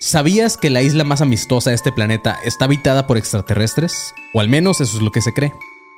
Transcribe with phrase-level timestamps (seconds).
[0.00, 4.14] ¿Sabías que la isla más amistosa de este planeta está habitada por extraterrestres?
[4.32, 5.52] O al menos eso es lo que se cree.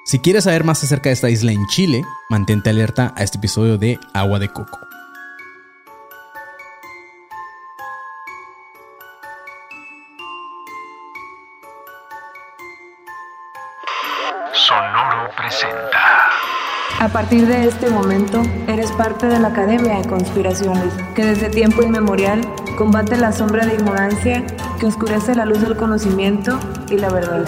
[0.07, 3.77] Si quieres saber más acerca de esta isla en Chile, mantente alerta a este episodio
[3.77, 4.79] de Agua de Coco.
[14.55, 16.01] Sonoro presenta.
[17.01, 21.83] A partir de este momento, eres parte de la Academia de Conspiraciones, que desde tiempo
[21.83, 22.41] inmemorial
[22.81, 24.43] combate la sombra de ignorancia
[24.79, 26.59] que oscurece la luz del conocimiento
[26.91, 27.45] y la verdad.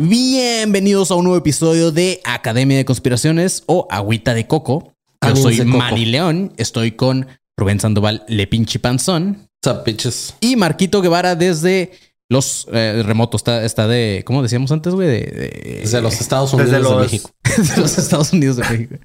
[0.00, 4.94] Bienvenidos a un nuevo episodio de Academia de Conspiraciones o Agüita de Coco.
[5.24, 5.64] Yo soy.
[5.64, 10.34] Manny León, estoy con Rubén Sandoval, Le Pinche Panzón, What's up, bitches?
[10.40, 11.92] y Marquito Guevara desde
[12.28, 13.42] los eh, remotos.
[13.42, 15.06] Está, está de, ¿cómo decíamos antes, güey?
[15.06, 17.30] De, de- Desde los Estados Unidos Desde de México.
[17.76, 18.96] de los Estados Unidos de México.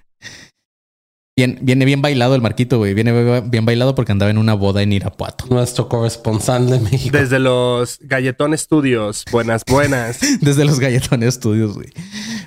[1.36, 2.94] Bien, viene bien bailado el Marquito, güey.
[2.94, 5.48] Viene bien bailado porque andaba en una boda en Irapuato.
[5.50, 7.18] Nuestro corresponsal de México.
[7.18, 9.26] Desde los Galletón Studios.
[9.32, 10.20] Buenas, buenas.
[10.42, 11.88] Desde los Galletones Studios, güey.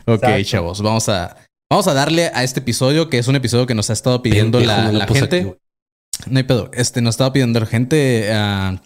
[0.06, 0.42] Ok, Exacto.
[0.44, 1.36] chavos, vamos a,
[1.68, 4.60] vamos a darle a este episodio, que es un episodio que nos ha estado pidiendo
[4.60, 5.40] la, gente.
[5.40, 5.52] aquí,
[6.30, 6.70] no hay pedo.
[6.72, 8.80] Este, nos estaba pidiendo la gente ah,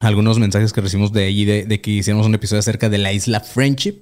[0.00, 3.12] algunos mensajes que recibimos de allí de, de que hiciéramos un episodio acerca de la
[3.12, 4.00] isla Friendship.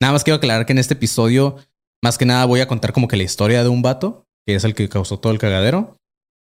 [0.00, 1.56] Nada más quiero aclarar que en este episodio,
[2.02, 4.64] más que nada, voy a contar como que la historia de un vato, que es
[4.64, 5.96] el que causó todo el cagadero.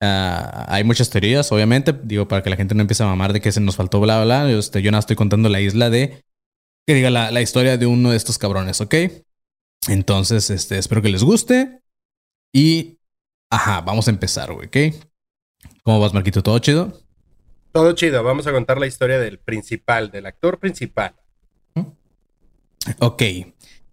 [0.01, 3.41] Ah, hay muchas teorías, obviamente, digo, para que la gente no empiece a mamar de
[3.41, 4.59] que se nos faltó bla, bla, bla.
[4.59, 6.23] Este, yo nada estoy contando la isla de,
[6.87, 8.95] que diga la, la historia de uno de estos cabrones, ¿ok?
[9.89, 11.81] Entonces, este, espero que les guste.
[12.55, 12.99] Y,
[13.51, 14.95] ajá, vamos a empezar, güey, ¿ok?
[15.83, 16.43] ¿Cómo vas, Marquito?
[16.43, 17.01] ¿Todo chido?
[17.73, 18.23] Todo chido.
[18.23, 21.15] Vamos a contar la historia del principal, del actor principal.
[23.01, 23.23] Ok.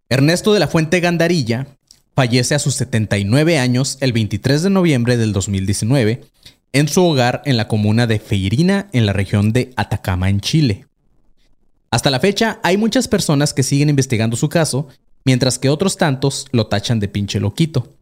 [0.09, 1.67] Ernesto de la Fuente Gandarilla
[2.15, 6.23] fallece a sus 79 años el 23 de noviembre del 2019
[6.73, 10.85] en su hogar en la comuna de Feirina, en la región de Atacama, en Chile.
[11.89, 14.87] Hasta la fecha, hay muchas personas que siguen investigando su caso,
[15.23, 17.93] mientras que otros tantos lo tachan de pinche loquito.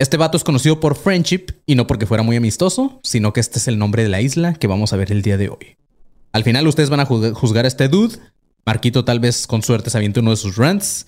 [0.00, 3.58] Este vato es conocido por Friendship, y no porque fuera muy amistoso, sino que este
[3.58, 5.76] es el nombre de la isla que vamos a ver el día de hoy.
[6.32, 8.16] Al final ustedes van a juzg- juzgar a este dude.
[8.66, 11.06] Marquito tal vez con suerte se aviente uno de sus rants.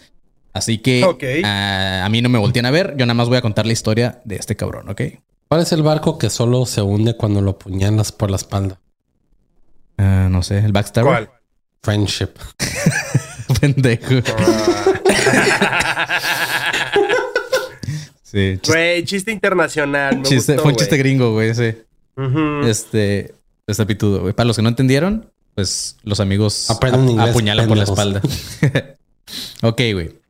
[0.55, 1.03] Así que
[1.45, 2.95] ah, a mí no me voltean a ver.
[2.99, 5.01] Yo nada más voy a contar la historia de este cabrón, ¿ok?
[5.49, 8.81] ¿Cuál es el barco que solo se hunde cuando lo apuñalas por la espalda?
[9.99, 11.11] Ah, no sé, el backstabber.
[11.13, 11.31] ¿Cuál?
[11.83, 12.29] Friendship.
[13.61, 14.15] Pendejo.
[18.23, 20.17] Sí, chiste, Güey, chiste internacional.
[20.17, 21.03] Me chiste- gustó, fue un chiste güey.
[21.03, 21.75] gringo, güey, sí.
[22.17, 22.67] Ujú.
[22.67, 23.35] Este,
[23.67, 24.33] está pitudo, güey.
[24.33, 28.23] Para los que no entendieron, pues los amigos Aprendan ap- inglés, apuñalan por la espalda.
[29.63, 30.22] ok, güey.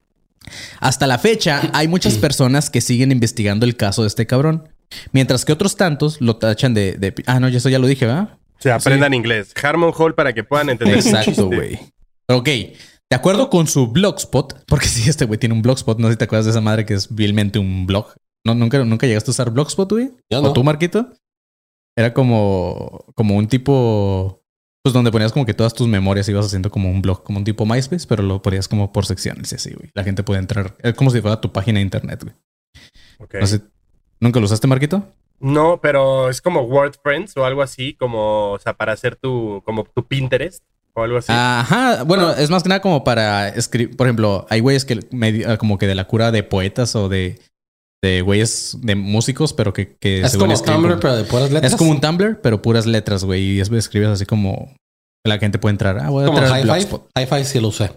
[0.81, 4.69] Hasta la fecha, hay muchas personas que siguen investigando el caso de este cabrón.
[5.13, 6.93] Mientras que otros tantos lo tachan de...
[6.93, 8.39] de- ah, no, eso ya lo dije, ¿verdad?
[8.59, 9.53] Se aprendan inglés.
[9.61, 10.99] Harmon Hall para que puedan entender.
[10.99, 11.79] el Exacto, güey.
[12.29, 12.47] Ok.
[12.47, 16.19] De acuerdo con su blogspot, porque sí, este güey tiene un blogspot, no sé si
[16.19, 18.07] te acuerdas de esa madre que es vilmente un blog.
[18.45, 20.11] No, nunca, nunca llegaste a usar blogspot, güey.
[20.33, 20.53] ¿O no.
[20.53, 21.11] tú, Marquito?
[21.97, 24.42] Era como, como un tipo,
[24.83, 27.45] pues donde ponías como que todas tus memorias ibas haciendo como un blog, como un
[27.45, 29.91] tipo MySpace, pero lo ponías como por secciones y así, güey.
[29.95, 32.35] La gente puede entrar, es como si fuera tu página de internet, güey.
[33.19, 33.35] Ok.
[33.41, 33.61] No sé,
[34.21, 35.07] ¿nunca lo usaste, Marquito?
[35.39, 39.63] No, pero es como Word Friends o algo así, como, o sea, para hacer tu,
[39.65, 40.63] como tu Pinterest
[40.95, 41.33] o algo así.
[41.33, 45.57] Ajá, bueno, es más que nada como para escribir, por ejemplo, hay güeyes que me-
[45.59, 47.41] como que de la cura de poetas o de,
[48.03, 51.51] de güeyes de músicos, pero que, que Es como escriben Tumblr, como- pero de puras
[51.53, 51.73] letras.
[51.73, 53.43] Es como un Tumblr, pero puras letras, güey.
[53.43, 54.75] Y es- escribes así como
[55.25, 55.99] la gente puede entrar.
[56.01, 56.39] Ah, voy a Como.
[56.41, 57.93] High Five sí lo usé.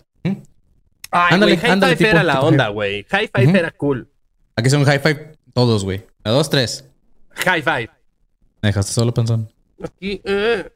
[1.11, 3.05] Ay, ándale, güey, High ándale, Five tipo- era la tipo- onda, güey.
[3.09, 3.57] High Five Ujú.
[3.57, 4.07] era cool.
[4.55, 6.05] Aquí son high five todos, güey.
[6.23, 6.85] A dos, tres.
[7.31, 7.89] High Five.
[8.61, 9.49] Me dejaste solo pensando.
[9.83, 10.69] Aquí, eh.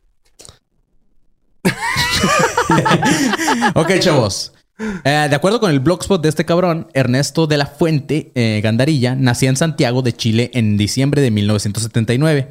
[3.75, 4.53] Ok, chavos.
[4.79, 9.13] Eh, de acuerdo con el blogspot de este cabrón, Ernesto de la Fuente eh, Gandarilla
[9.15, 12.49] nacía en Santiago de Chile en diciembre de 1979.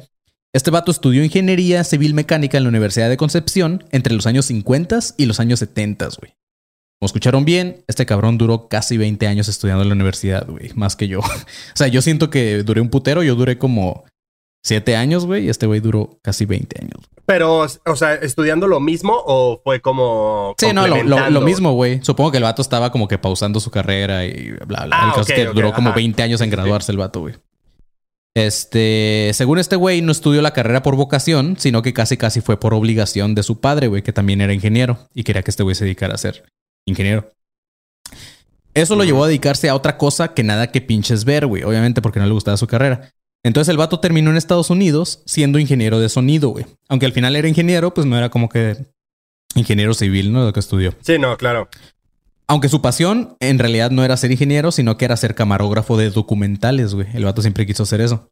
[0.53, 4.99] Este vato estudió ingeniería civil mecánica en la Universidad de Concepción entre los años 50
[5.17, 6.33] y los años 70, güey.
[6.99, 10.95] Como escucharon bien, este cabrón duró casi 20 años estudiando en la universidad, güey, más
[10.95, 11.19] que yo.
[11.21, 11.25] o
[11.73, 14.05] sea, yo siento que duré un putero, yo duré como
[14.63, 17.09] 7 años, güey, y este güey duró casi 20 años.
[17.25, 20.55] Pero, o sea, ¿estudiando lo mismo o fue como.
[20.57, 21.41] Sí, no, lo, lo- lo complementando?
[21.41, 22.03] mismo, güey.
[22.03, 24.89] Supongo que el vato estaba como que pausando su carrera y bla, bla.
[24.91, 25.95] Ah, el caso es que duró como ajá.
[25.97, 27.35] 20 años en sí, graduarse el vato, güey.
[28.35, 32.59] Este, según este güey, no estudió la carrera por vocación, sino que casi casi fue
[32.59, 35.75] por obligación de su padre, güey, que también era ingeniero y quería que este güey
[35.75, 36.43] se dedicara a ser
[36.87, 37.33] ingeniero.
[38.73, 41.63] Eso lo llevó a dedicarse a otra cosa que nada que pinches ver, güey.
[41.63, 43.11] Obviamente porque no le gustaba su carrera.
[43.43, 46.65] Entonces el vato terminó en Estados Unidos siendo ingeniero de sonido, güey.
[46.89, 48.75] Aunque al final era ingeniero, pues no era como que
[49.55, 50.43] ingeniero civil, ¿no?
[50.45, 50.93] Lo que estudió.
[51.01, 51.69] Sí, no, claro.
[52.47, 56.09] Aunque su pasión en realidad no era ser ingeniero, sino que era ser camarógrafo de
[56.09, 57.07] documentales, güey.
[57.13, 58.29] El vato siempre quiso hacer eso.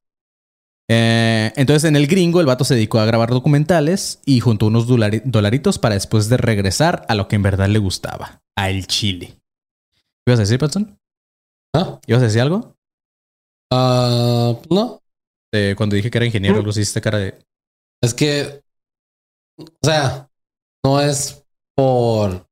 [0.89, 4.87] Eh, entonces en el gringo el vato se dedicó a grabar documentales y juntó unos
[4.87, 8.87] dolari- dolaritos para después de regresar a lo que en verdad le gustaba, a el
[8.87, 9.37] Chile.
[10.25, 10.97] ¿Ibas a decir, Patson?
[11.75, 11.99] ¿Ah?
[12.07, 12.76] ¿Ibas a decir algo?
[13.71, 15.01] Ah, no.
[15.53, 17.37] Eh, cuando dije que era ingeniero, lo hiciste cara de...
[18.01, 18.61] Es que,
[19.59, 20.29] o sea,
[20.85, 21.43] no es
[21.75, 22.47] por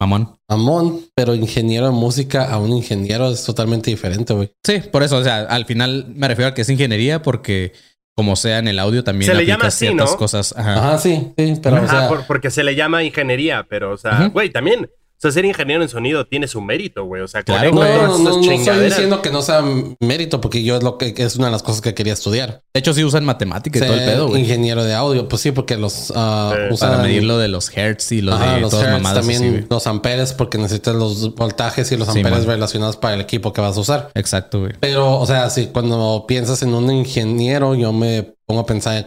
[0.00, 0.36] Mamón.
[0.48, 4.52] mamón, pero ingeniero de música a un ingeniero es totalmente diferente, güey.
[4.64, 7.72] Sí, por eso, o sea, al final me refiero a que es ingeniería porque
[8.16, 10.16] como sea en el audio también Se le aplica llama así, ciertas ¿no?
[10.16, 10.54] cosas.
[10.56, 10.74] Ajá.
[10.78, 14.28] Ajá, sí, sí, pero o sea, por- porque se le llama ingeniería, pero, o sea,
[14.28, 17.22] güey, también, o sea, ser ingeniero en sonido tiene su mérito, güey.
[17.22, 17.90] O sea, Claro, no, güey.
[17.92, 19.64] no, no, esas no estoy diciendo que no sea
[20.00, 22.62] mérito, porque yo es lo que es una de las cosas que quería estudiar.
[22.72, 24.42] De hecho, sí usan matemática y todo el pedo, güey.
[24.42, 27.76] ingeniero de audio, pues sí, porque los ah, Eh, usan Para medir lo de los
[27.76, 30.94] hertz y lo Ajá, de los todas hertz, mamadas también así, los amperes, porque necesitas
[30.94, 32.48] los voltajes y los Sí, amperes man.
[32.48, 34.10] relacionados para el equipo que vas a usar.
[34.14, 34.72] Exacto, güey.
[34.78, 39.06] Pero, o sea, sí, cuando piensas en un ingeniero, yo me pongo a pensar, en-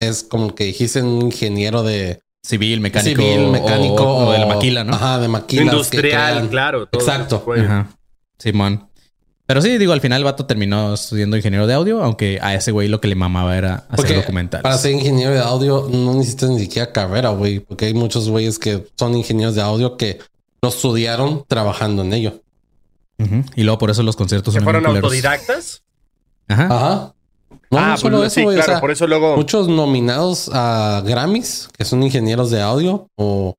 [0.00, 3.20] es como que dijiste un ingeniero de Civil, mecánico.
[3.20, 4.94] civil, o- mecánico O, de la maquila, ¿no?
[4.94, 5.62] Ajá, de maquila.
[5.62, 6.86] Industrial, claro.
[6.86, 7.44] todo Exacto.
[7.58, 7.88] Ajá.
[8.38, 8.88] Simón.
[9.46, 12.70] Pero sí, digo, al final el vato terminó estudiando ingeniero de audio, aunque a ese
[12.70, 14.62] güey lo que le mamaba era hacer Porque documentales.
[14.62, 18.58] para ser ingeniero de audio no necesitas ni siquiera carrera, güey, porque hay muchos güeyes
[18.58, 20.18] que son ingenieros de audio que
[20.60, 22.42] lo estudiaron trabajando en ello.
[23.56, 25.82] Y luego por eso los conciertos ¿Se son fueron autodidactas?
[26.46, 26.64] Ajá.
[26.70, 27.14] Ajá.
[27.70, 28.56] No, ah, no solo pues eso, sí, güey.
[28.56, 29.36] o claro, sea, por eso luego.
[29.36, 33.54] muchos nominados a Grammys, que son ingenieros de audio o,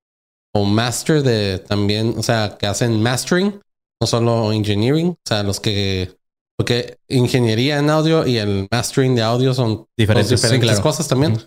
[0.54, 3.60] o master de también, o sea, que hacen mastering,
[4.02, 6.16] no solo engineering, o sea, los que,
[6.58, 10.84] porque ingeniería en audio y el mastering de audio son Diferentes, dos sí, diferentes claro.
[10.84, 11.38] cosas también.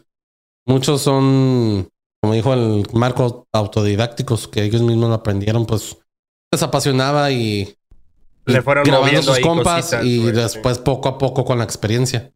[0.66, 1.88] Muchos son,
[2.20, 5.96] como dijo el Marco, autodidácticos, que ellos mismos lo aprendieron, pues
[6.52, 7.76] les apasionaba y,
[8.44, 11.58] Le fueron grabando moviendo sus ahí compas cositas, y güey, después poco a poco con
[11.58, 12.30] la experiencia.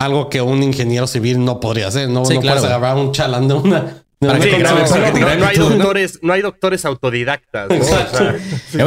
[0.00, 2.08] Algo que un ingeniero civil no podría hacer.
[2.08, 3.80] No, Sí, no claro, puedes agarrar un chalán de una.
[4.18, 7.68] de Sí, no, hay doctores, no hay doctores autodidactas.
[7.68, 7.76] ¿no?
[7.78, 8.36] O sea,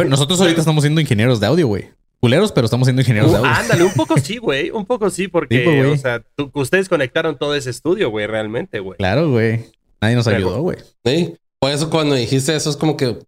[0.01, 1.89] Eh, nosotros ahorita estamos siendo ingenieros de audio, güey.
[2.19, 3.49] Culeros, pero estamos siendo ingenieros de audio.
[3.51, 4.69] ándale, un poco sí, güey.
[4.71, 5.91] Un poco sí, porque, Sí, pues, güey.
[5.91, 8.97] o sea, tú- ustedes conectaron todo ese estudio, güey, realmente, güey.
[8.97, 9.65] Claro, güey.
[10.01, 10.77] Nadie nos Pero- ayudó, güey.
[11.05, 11.35] Sí.
[11.59, 13.19] Por eso cuando dijiste eso es como que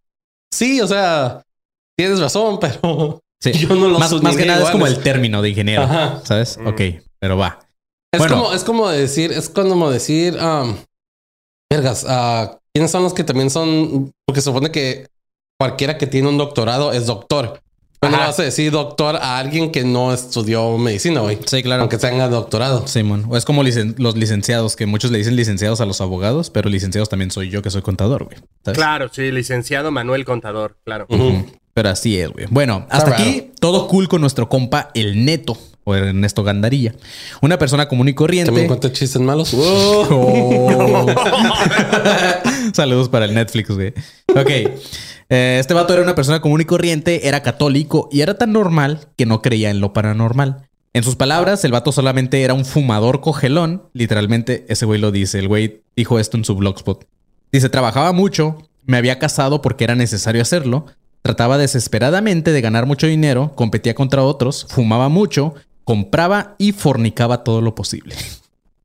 [0.52, 1.42] sí, o sea,
[1.98, 3.52] tienes razón, pero Sí.
[3.54, 6.22] yo no lo más, más que nada es como el término de ingeniero, Ajá.
[6.24, 6.58] ¿sabes?
[6.58, 6.68] Mm.
[6.68, 6.82] Ok,
[7.20, 7.60] pero va.
[8.16, 8.36] Es Bueno.
[8.44, 10.76] como, es como decir, es como decir, um,
[11.72, 14.12] vergas, ah, ¿quiénes son los que también son?
[14.26, 15.08] Porque se supone que
[15.60, 17.62] cualquiera que tiene un doctorado es doctor.
[18.00, 21.40] Pero no vas a decir doctor a alguien que no estudió medicina, güey.
[21.48, 21.82] Sí, claro.
[21.82, 22.86] Aunque tenga doctorado.
[22.88, 23.26] Simón.
[23.30, 26.70] O es como licen- los licenciados, que muchos le dicen licenciados a los abogados, pero
[26.70, 28.38] licenciados también soy yo que soy contador, güey.
[28.64, 28.78] ¿Sabes?
[28.78, 31.08] Claro, sí, licenciado Manuel Contador, claro.
[31.74, 32.46] Pero así es, güey.
[32.52, 36.94] Bueno, hasta aquí todo cool con nuestro compa el Neto o Ernesto Gandarilla.
[37.42, 38.48] Una persona común y corriente.
[38.48, 39.56] También cuenta chistes malos.
[40.08, 41.06] Oh.
[42.74, 43.94] Saludos para el Netflix, güey.
[44.36, 44.50] Ok.
[45.30, 49.08] Eh, este vato era una persona común y corriente, era católico y era tan normal
[49.16, 50.68] que no creía en lo paranormal.
[50.94, 53.84] En sus palabras, el vato solamente era un fumador cogelón.
[53.94, 55.40] Literalmente, ese güey lo dice.
[55.40, 57.06] El güey dijo esto en su blogspot.
[57.52, 60.86] Dice, trabajaba mucho, me había casado porque era necesario hacerlo,
[61.22, 67.62] trataba desesperadamente de ganar mucho dinero, competía contra otros, fumaba mucho, compraba y fornicaba todo
[67.62, 68.16] lo posible.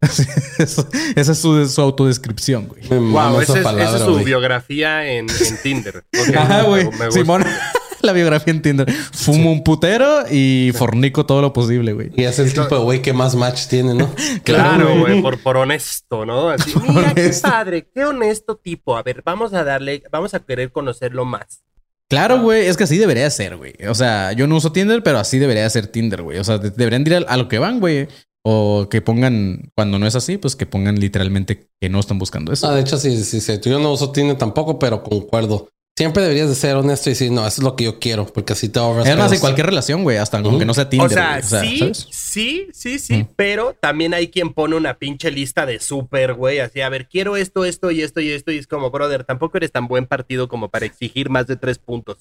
[0.58, 2.82] Eso- esa es su, su autodescripción, güey.
[2.88, 4.24] Wow, esa esa es, palabra, esa es su güey.
[4.24, 6.04] biografía en, en Tinder.
[6.36, 6.88] Ajá, güey.
[7.10, 7.44] Simón,
[8.00, 8.90] la biografía en Tinder.
[9.12, 12.12] Fumo un putero y fornico todo lo posible, güey.
[12.16, 14.10] Y es el tipo de güey que más match tiene, ¿no?
[14.42, 16.48] Claro, güey, por, por honesto, ¿no?
[16.48, 18.96] Así, mira, qué padre, qué honesto tipo.
[18.96, 21.62] A ver, vamos a darle, vamos a querer conocerlo más.
[22.10, 22.66] Claro, güey.
[22.66, 23.72] Es que así debería ser, güey.
[23.88, 26.38] O sea, yo no uso Tinder, pero así debería ser Tinder, güey.
[26.38, 28.08] O sea, de- deberían ir a, a lo que van, güey.
[28.42, 32.52] O que pongan, cuando no es así, pues que pongan literalmente que no están buscando
[32.52, 32.66] eso.
[32.66, 33.60] Ah, de hecho, sí, sí, sí.
[33.62, 35.68] Yo no uso Tinder tampoco, pero concuerdo.
[36.00, 38.54] Siempre deberías de ser honesto y decir, no, eso es lo que yo quiero, porque
[38.54, 39.06] así te ahorras.
[39.06, 40.16] es más, en cualquier relación, güey.
[40.16, 41.08] Hasta aunque no sea Tinder.
[41.08, 41.40] o sea, güey.
[41.40, 42.06] O sea, sí, ¿sabes?
[42.10, 46.80] sí, sí, sí, pero también hay quien pone una pinche lista de súper, güey, así,
[46.80, 49.72] a ver, quiero esto, esto y esto y esto, y es como, brother, tampoco eres
[49.72, 52.16] tan buen partido como para exigir más de tres puntos,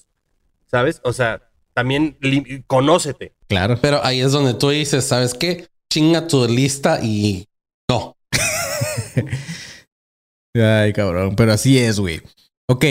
[0.70, 1.00] ¿sabes?
[1.02, 2.18] O sea, también
[2.66, 3.32] conócete.
[3.48, 3.78] Claro.
[3.80, 5.68] Pero ahí es donde tú dices, ¿sabes qué?
[5.90, 7.46] Chinga tu lista y
[7.88, 8.14] no.
[10.54, 11.34] Ay, cabrón.
[11.34, 12.20] Pero así es, güey.
[12.68, 12.84] Ok.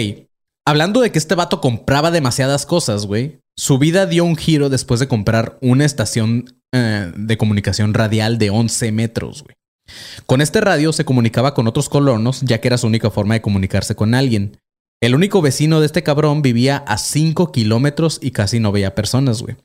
[0.70, 3.40] Hablando de que este vato compraba demasiadas cosas, güey.
[3.58, 8.52] Su vida dio un giro después de comprar una estación eh, de comunicación radial de
[8.52, 9.56] 11 metros, güey.
[10.28, 13.42] Con este radio se comunicaba con otros colonos, ya que era su única forma de
[13.42, 14.58] comunicarse con alguien.
[15.02, 19.42] El único vecino de este cabrón vivía a 5 kilómetros y casi no veía personas,
[19.42, 19.56] güey.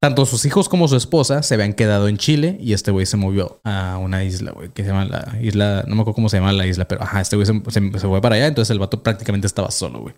[0.00, 3.16] Tanto sus hijos como su esposa se habían quedado en Chile y este güey se
[3.16, 6.38] movió a una isla, güey, que se llama la isla, no me acuerdo cómo se
[6.38, 8.80] llama la isla, pero ajá, este güey se, se- se fue para allá, entonces el
[8.80, 10.14] vato prácticamente estaba solo, güey.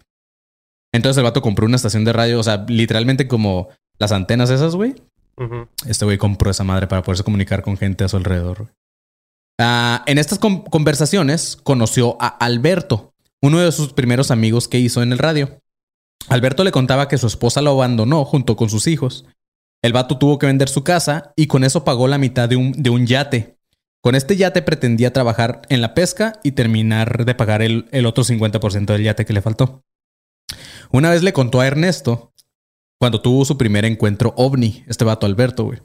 [0.93, 3.69] Entonces el vato compró una estación de radio, o sea, literalmente como
[3.99, 4.95] las antenas esas, güey.
[5.87, 8.69] Este güey compró esa madre para poderse comunicar con gente a su alrededor.
[9.59, 15.03] Ah, en estas con- conversaciones conoció a Alberto, uno de sus primeros amigos que hizo
[15.03, 15.59] en el radio.
[16.29, 19.25] Alberto le contaba que su esposa lo abandonó junto con sus hijos.
[19.83, 22.73] El vato tuvo que vender su casa y con eso pagó la mitad de un,
[22.73, 23.57] de un yate.
[24.01, 28.23] Con este yate pretendía trabajar en la pesca y terminar de pagar el, el otro
[28.25, 29.83] 50% del yate que le faltó.
[30.91, 32.33] Una vez le contó a Ernesto
[33.01, 35.81] cuando tuvo su primer encuentro ovni, este vato Alberto, güey.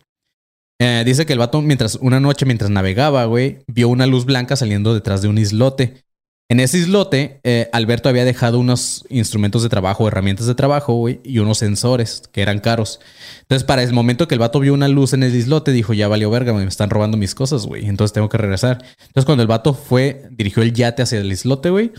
[0.80, 4.56] Eh, dice que el vato, mientras, una noche mientras navegaba, güey, vio una luz blanca
[4.56, 6.04] saliendo detrás de un islote.
[6.50, 11.20] En ese islote, eh, Alberto había dejado unos instrumentos de trabajo, herramientas de trabajo, güey,
[11.24, 13.02] y unos sensores que eran caros.
[13.42, 16.08] Entonces, para el momento que el vato vio una luz en el islote, dijo, ya
[16.08, 17.88] valió verga, me están robando mis cosas, güey.
[17.88, 18.86] Entonces tengo que regresar.
[19.08, 21.92] Entonces, cuando el vato fue, dirigió el yate hacia el islote, güey,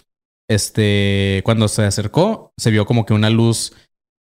[0.49, 3.73] este, cuando se acercó, se vio como que una luz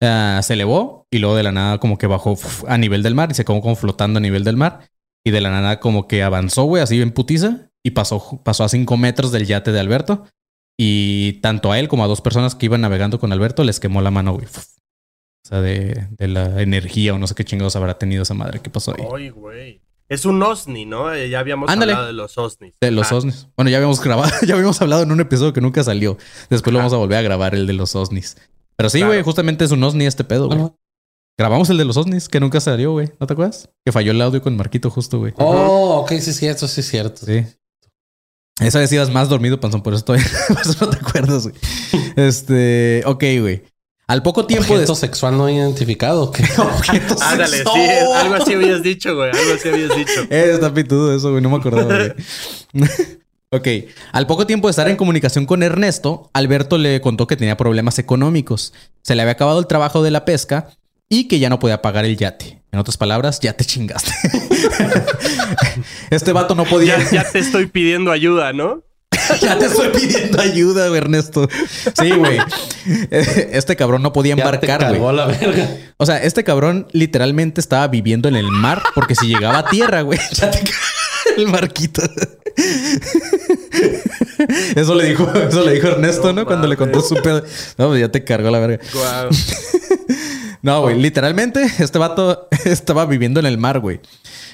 [0.01, 3.29] ah, se elevó y luego de la nada como que bajó a nivel del mar
[3.31, 4.89] y se quedó como flotando a nivel del mar.
[5.23, 8.69] Y de la nada como que avanzó, güey, así en putiza y pasó, pasó a
[8.69, 10.25] cinco metros del yate de Alberto.
[10.77, 14.01] Y tanto a él como a dos personas que iban navegando con Alberto les quemó
[14.01, 14.45] la mano, güey.
[14.45, 18.59] O sea, de, de la energía o no sé qué chingados habrá tenido esa madre
[18.59, 19.05] que pasó ahí.
[19.15, 19.81] Ay, güey.
[20.07, 21.13] Es un OSNI, ¿no?
[21.13, 21.93] Eh, Ya habíamos Ándale.
[21.93, 22.75] hablado de los OSNIs.
[22.79, 23.47] De los Ah, OSNIs.
[23.55, 26.17] Bueno, ya habíamos grabado, ya habíamos hablado en un episodio que nunca salió.
[26.49, 28.37] Después lo vamos a volver a grabar, el de los OSNIs.
[28.75, 29.11] Pero sí, Claro.
[29.13, 30.59] güey, justamente es un OSNI este pedo, güey.
[30.59, 30.77] Bueno.
[31.37, 33.11] Grabamos el de los OSNIs, que nunca salió, güey.
[33.19, 33.69] ¿No te acuerdas?
[33.85, 35.33] Que falló el audio con Marquito justo, güey.
[35.37, 37.25] Oh, ok, sí es cierto, sí es cierto.
[37.25, 37.43] Sí.
[38.61, 41.55] Esa vez ibas más dormido, panzón, por eso, estoy, por eso no te acuerdas, güey.
[42.15, 43.63] Este, ok, güey.
[44.07, 44.81] Al poco tiempo de...
[44.81, 46.31] Objeto sexual no identificado.
[46.31, 46.43] ¿qué?
[46.57, 47.75] Objeto Ándale, sexual.
[47.75, 49.31] sí, algo así habías dicho, güey.
[49.31, 50.21] Algo así habías dicho.
[50.29, 51.41] Eh, está pitudo eso, güey.
[51.41, 52.11] No me acordaba, güey.
[53.49, 53.67] ok.
[54.11, 57.97] Al poco tiempo de estar en comunicación con Ernesto, Alberto le contó que tenía problemas
[57.99, 58.73] económicos.
[59.01, 60.69] Se le había acabado el trabajo de la pesca
[61.09, 62.61] y que ya no podía pagar el yate.
[62.71, 64.11] En otras palabras, ya te chingaste.
[66.09, 66.97] este vato no podía.
[66.97, 68.83] Ya, ya te estoy pidiendo ayuda, ¿no?
[69.41, 71.47] ya te estoy pidiendo ayuda, Ernesto.
[71.99, 72.39] Sí, güey.
[72.85, 75.01] Este cabrón no podía embarcar, güey.
[75.97, 80.01] O sea, este cabrón literalmente estaba viviendo en el mar porque si llegaba a tierra,
[80.01, 80.61] güey, ya te
[81.37, 82.03] el marquito.
[84.75, 86.45] Eso le dijo, eso le dijo Ernesto, ¿no?
[86.45, 87.43] Cuando le contó su pedo.
[87.77, 88.79] No, pues ya te cargó la verga.
[90.61, 93.99] No, güey, literalmente este vato estaba viviendo en el mar, güey.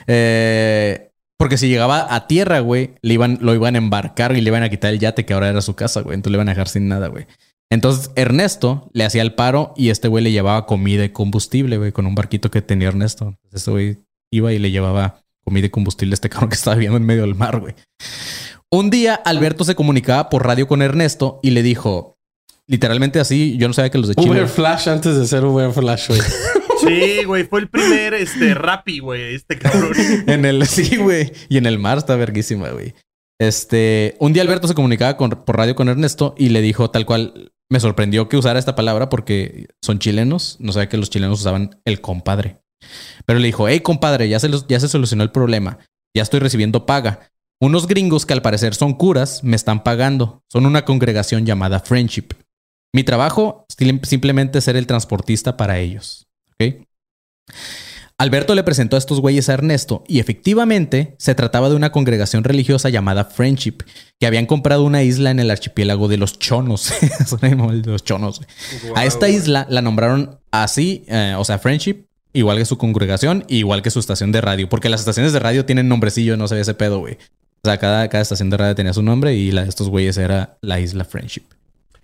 [0.07, 1.10] Eh,
[1.41, 4.61] porque si llegaba a tierra, güey, le iban, lo iban a embarcar y le iban
[4.61, 6.13] a quitar el yate que ahora era su casa, güey.
[6.13, 7.25] Entonces le iban a dejar sin nada, güey.
[7.71, 11.91] Entonces Ernesto le hacía el paro y este güey le llevaba comida y combustible, güey,
[11.93, 13.39] con un barquito que tenía Ernesto.
[13.51, 13.97] Este güey
[14.29, 17.23] iba y le llevaba comida y combustible a este cabrón que estaba viviendo en medio
[17.23, 17.73] del mar, güey.
[18.69, 22.19] Un día Alberto se comunicaba por radio con Ernesto y le dijo,
[22.67, 24.29] literalmente así, yo no sabía que los de Chile...
[24.29, 26.21] Uber Flash antes de ser Uber Flash, güey.
[26.87, 29.93] Sí, güey, fue el primer este Rappi, güey, este cabrón.
[30.27, 31.31] En el, sí, güey.
[31.49, 32.93] Y en el mar está verguísima, güey.
[33.39, 37.51] Este, un día Alberto se comunicaba por radio con Ernesto y le dijo tal cual,
[37.71, 41.79] me sorprendió que usara esta palabra porque son chilenos, no sabía que los chilenos usaban
[41.85, 42.57] el compadre.
[43.25, 45.79] Pero le dijo, hey compadre, ya se, los- ya se solucionó el problema,
[46.15, 47.31] ya estoy recibiendo paga.
[47.59, 52.29] Unos gringos que al parecer son curas me están pagando, son una congregación llamada Friendship.
[52.93, 53.65] Mi trabajo
[54.03, 56.27] simplemente ser el transportista para ellos.
[58.21, 62.43] Alberto le presentó a estos güeyes a Ernesto y efectivamente se trataba de una congregación
[62.43, 63.77] religiosa llamada Friendship,
[64.19, 66.93] que habían comprado una isla en el archipiélago de los Chonos.
[67.31, 68.41] Los.
[68.95, 73.81] A esta isla la nombraron así, eh, o sea, Friendship, igual que su congregación, igual
[73.81, 76.75] que su estación de radio, porque las estaciones de radio tienen nombrecillo, no sabía ese
[76.75, 77.17] pedo, güey.
[77.63, 80.17] O sea, cada, cada estación de radio tenía su nombre y la de estos güeyes
[80.17, 81.43] era la isla Friendship.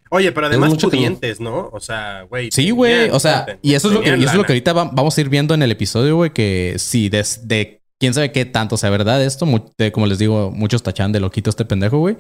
[0.09, 1.69] Oye, pero además pudientes, ¿no?
[1.73, 2.49] O sea, güey.
[2.51, 3.09] Sí, güey.
[3.09, 5.17] O sea, y eso es lo que, y eso es lo que ahorita va- vamos
[5.17, 8.89] a ir viendo en el episodio, güey, que sí, desde quién sabe qué tanto sea
[8.89, 9.45] verdad esto.
[9.77, 12.17] de- como les digo, muchos tachan de loquito este pendejo, güey.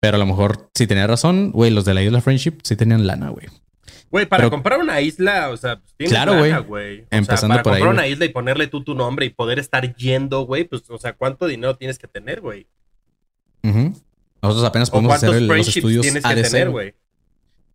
[0.00, 3.06] Pero a lo mejor, si tenía razón, güey, los de la isla Friendship sí tenían
[3.06, 3.46] lana, güey.
[4.10, 6.34] Güey, para Pero- comprar una isla, o sea, pues tienes Claro,
[6.66, 7.04] güey.
[7.10, 9.96] Empezando sea, para por comprar una isla y ponerle tú tu nombre y poder estar
[9.96, 12.66] yendo, güey, pues, o sea, ¿cuánto dinero tienes que tener, güey?
[14.42, 16.94] Nosotros apenas podemos hacer el- los estudios tienes que ADC, tener, güey.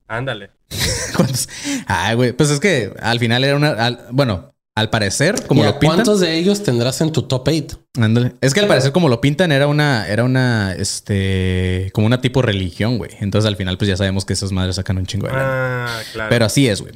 [0.10, 0.51] Ándale.
[1.16, 1.48] ¿Cuántos?
[1.88, 2.34] Ay, güey.
[2.34, 3.70] Pues es que al final era una.
[3.72, 5.98] al- bueno, al parecer, como ¿Y a lo pintan.
[5.98, 7.80] ¿Cuántos de ellos tendrás en tu top 8?
[8.00, 8.34] Ándale.
[8.42, 12.42] Es que al parecer, como lo pintan, era una, era una, este, como una tipo
[12.42, 13.12] religión, güey.
[13.20, 15.86] Entonces al final, pues ya sabemos que esas madres sacan un chingo de lana.
[15.88, 16.30] Ah, claro.
[16.30, 16.94] Pero así es, güey.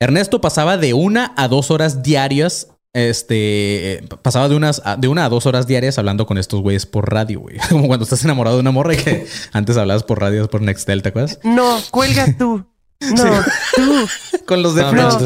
[0.00, 2.68] Ernesto pasaba de una a dos horas diarias.
[2.94, 6.60] Este eh, pasaba de unas a- de una a dos horas diarias hablando con estos
[6.62, 7.56] güeyes por radio, güey.
[7.68, 11.02] Como cuando estás enamorado de una morra y que antes hablabas por radio por Nextel,
[11.02, 11.40] ¿te acuerdas?
[11.42, 12.64] No, cuelga tú.
[13.00, 13.24] No,
[13.74, 14.08] tú.
[14.46, 15.18] Con los de No, no,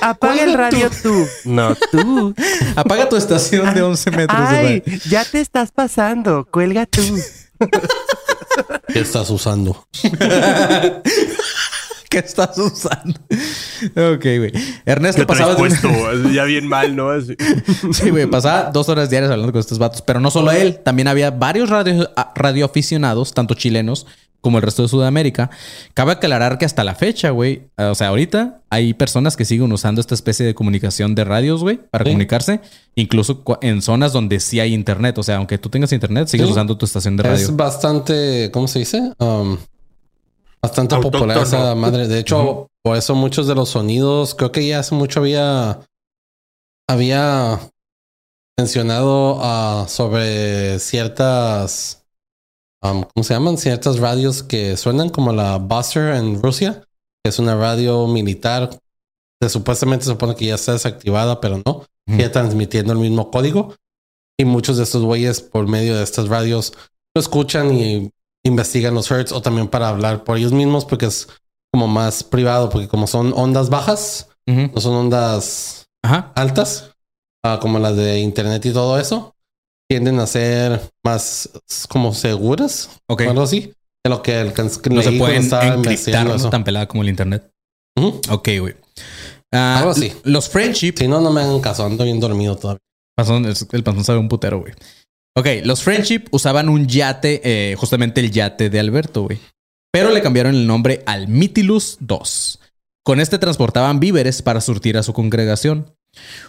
[0.00, 1.26] Apaga el radio tú.
[1.44, 2.34] No, tú.
[2.76, 5.00] Apaga tu estación de 11 metros de Ay, radio.
[5.10, 6.46] ya te estás pasando.
[6.50, 7.02] Cuelga tú.
[8.92, 9.86] ¿Qué estás usando?
[12.12, 13.18] ¿Qué estás usando?
[13.96, 14.52] Ok, güey.
[14.84, 17.08] Ernesto pasaba una- Ya bien mal, ¿no?
[17.10, 17.34] Así.
[17.92, 20.02] Sí, güey, pasaba dos horas diarias hablando con estos vatos.
[20.02, 24.06] Pero no solo él, también había varios radio, radioaficionados, tanto chilenos
[24.42, 25.50] como el resto de Sudamérica.
[25.94, 29.70] Cabe aclarar que hasta la fecha, güey, eh, o sea, ahorita hay personas que siguen
[29.72, 32.10] usando esta especie de comunicación de radios, güey, para Sí.
[32.10, 32.60] comunicarse,
[32.96, 35.16] incluso en zonas donde sí hay internet.
[35.18, 36.52] O sea, aunque tú tengas internet, sigues Sí.
[36.52, 37.36] usando tu estación de radio.
[37.36, 39.12] Es bastante, ¿cómo se dice?
[39.18, 39.58] Um,
[40.62, 42.08] bastante popular esa madre.
[42.08, 45.80] De hecho, por eso muchos de los sonidos, creo que ya hace mucho había,
[46.88, 47.60] había
[48.58, 52.04] mencionado ah, sobre ciertas,
[52.82, 53.58] um, ¿cómo se llaman?
[53.58, 56.84] Ciertas radios que suenan como la Buster en Rusia,
[57.22, 58.70] que es una radio militar.
[59.40, 61.72] que supuestamente se supone que ya está desactivada, pero no.
[62.06, 62.16] Ujú.
[62.16, 63.74] Sigue transmitiendo el mismo código.
[64.38, 66.72] Y muchos de estos güeyes, por medio de estas radios,
[67.14, 68.10] lo escuchan y
[68.44, 71.28] investigan los hertz o también para hablar por ellos mismos porque es
[71.72, 76.32] como más privado, porque como son ondas bajas, no son ondas Ajá.
[76.34, 76.90] altas,
[77.44, 79.34] ah, como las de internet y todo eso,
[79.88, 81.48] tienden a ser más
[81.88, 83.22] como seguras Ok.
[83.26, 83.72] o algo así.
[84.04, 84.52] De lo que el
[84.90, 86.50] No se pueden encriptar ¿no?
[86.50, 87.48] tan pelada como el internet.
[87.96, 88.20] Ujú.
[88.30, 88.74] Ok, güey.
[89.52, 90.12] Ah, Algo así.
[90.24, 92.80] Los friendship Si no, no me hagan caso, ando bien dormido todavía.
[93.72, 94.72] El panzón sabe un putero, güey.
[95.34, 99.38] Ok, los Friendship usaban un yate, eh, justamente el yate de Alberto, güey.
[99.90, 102.60] Pero le cambiaron el nombre al Mytilus II.
[103.04, 105.94] Con este transportaban víveres para surtir a su congregación.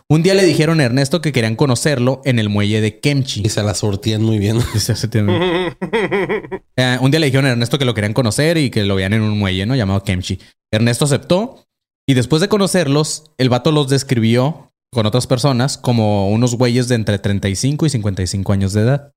[0.09, 3.43] Un día le dijeron a Ernesto que querían conocerlo en el muelle de Kemchi.
[3.45, 4.59] Y se la surtían muy bien.
[6.75, 9.13] Eh, un día le dijeron a Ernesto que lo querían conocer y que lo veían
[9.13, 9.75] en un muelle, ¿no?
[9.75, 10.39] Llamado Kemchi.
[10.71, 11.67] Ernesto aceptó
[12.07, 16.95] y después de conocerlos, el vato los describió con otras personas como unos güeyes de
[16.95, 19.11] entre 35 y 55 años de edad.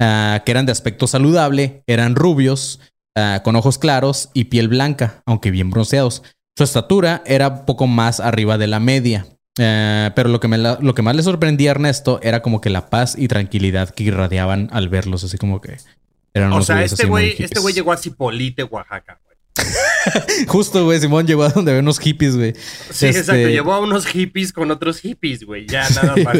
[0.00, 2.80] Ah, que eran de aspecto saludable, eran rubios,
[3.16, 6.22] ah, con ojos claros y piel blanca, aunque bien bronceados.
[6.56, 9.26] Su estatura era poco más arriba de la media.
[9.58, 12.60] Eh, pero lo que, me la- lo que más le sorprendía a Ernesto era como
[12.60, 15.78] que la paz y tranquilidad que irradiaban al verlos, así como que
[16.34, 19.36] eran O unos sea, este güey, este güey llegó a Cipolite, Oaxaca, güey.
[20.48, 22.52] Justo, güey, Simón llegó a donde ve unos hippies, güey.
[22.90, 23.48] Sí, Este- exacto.
[23.48, 25.66] Llevó a unos hippies con otros hippies, güey.
[25.68, 26.36] Ya nada Sí, más.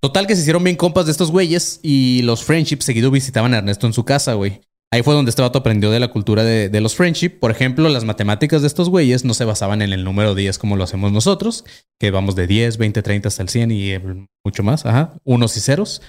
[0.00, 3.58] Total que se hicieron bien compas de estos güeyes y los friendships seguido visitaban a
[3.58, 4.60] Ernesto en su casa, güey.
[4.92, 7.38] Ahí fue donde este vato aprendió de la cultura de, de los friendship.
[7.38, 10.74] Por ejemplo, las matemáticas de estos güeyes no se basaban en el número 10 como
[10.76, 11.64] lo hacemos nosotros,
[12.00, 13.92] que vamos de 10, 20, 30 hasta el 100 y
[14.44, 14.86] mucho más.
[14.86, 16.02] Ajá, unos y ceros.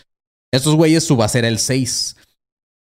[0.51, 2.15] Estos güeyes su base era el 6.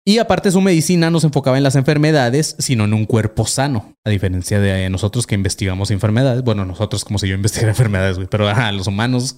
[0.08, 3.98] Y aparte su medicina no se enfocaba en las enfermedades, sino en un cuerpo sano.
[4.06, 6.44] A diferencia de nosotros que investigamos enfermedades.
[6.44, 8.20] Bueno, nosotros como si yo investigara enfermedades.
[8.30, 9.38] Pero los humanos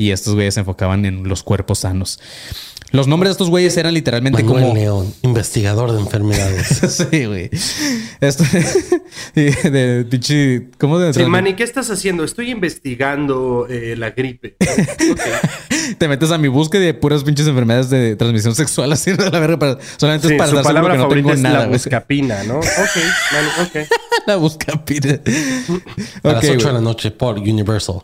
[0.00, 2.20] y estos güeyes se enfocaban en los cuerpos sanos.
[2.90, 4.74] Los nombres de estos güeyes eran literalmente Manuel como...
[4.74, 6.68] León, investigador de enfermedades.
[7.10, 7.50] sí, güey.
[8.20, 8.44] Esto...
[9.34, 10.68] de, de pinche...
[10.78, 12.22] ¿Cómo de Sí, Manny, ¿qué estás haciendo?
[12.24, 14.56] Estoy investigando eh, la gripe.
[15.98, 19.38] Te metes a mi búsqueda de puras pinches enfermedades de transmisión sexual así de la
[19.40, 19.58] verga.
[19.58, 21.58] Para, solamente Sí, es para su palabra que no favorita tengo es nada.
[21.60, 22.60] la buscapina, ¿no?
[22.60, 22.96] Ok,
[23.32, 23.88] Manny, ok.
[24.26, 25.22] la busca pide.
[26.22, 28.02] A las Ok, 8 de la noche por Universal.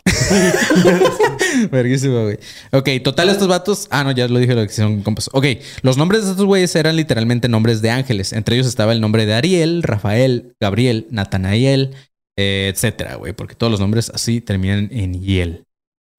[1.71, 2.37] Verguísima, güey.
[2.71, 3.87] Ok, total, estos vatos.
[3.89, 5.29] Ah, no, ya lo dije lo que son compas.
[5.33, 5.45] Ok,
[5.81, 8.33] los nombres de estos güeyes eran literalmente nombres de ángeles.
[8.33, 11.95] Entre ellos estaba el nombre de Ariel, Rafael, Gabriel, Natanael,
[12.37, 15.65] eh, etcétera, güey, porque todos los nombres así terminan en Yel.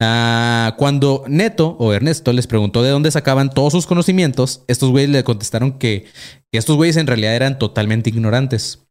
[0.01, 5.11] Ah, cuando Neto o Ernesto les preguntó de dónde sacaban todos sus conocimientos, estos güeyes
[5.11, 6.05] le contestaron que,
[6.53, 8.87] que estos güeyes en realidad eran totalmente ignorantes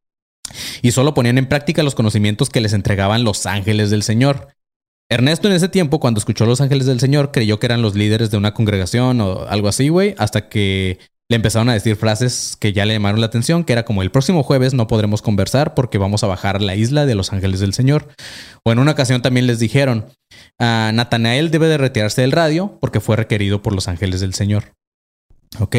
[0.82, 4.48] y solo ponían en práctica los conocimientos que les entregaban los ángeles del Señor.
[5.10, 8.32] Ernesto en ese tiempo, cuando escuchó Los Ángeles del Señor, creyó que eran los líderes
[8.32, 10.98] de una congregación o algo así, güey, hasta que
[11.30, 14.12] le empezaron a decir frases que ya le llamaron la atención, que era como el
[14.12, 17.60] próximo jueves no podremos conversar porque vamos a bajar a la isla de Los Ángeles
[17.60, 18.10] del Señor.
[18.64, 20.06] O en una ocasión también les dijeron,
[20.60, 24.74] "Ah, Natanael debe de retirarse del radio porque fue requerido por Los Ángeles del Señor.
[25.60, 25.76] ¿Ok?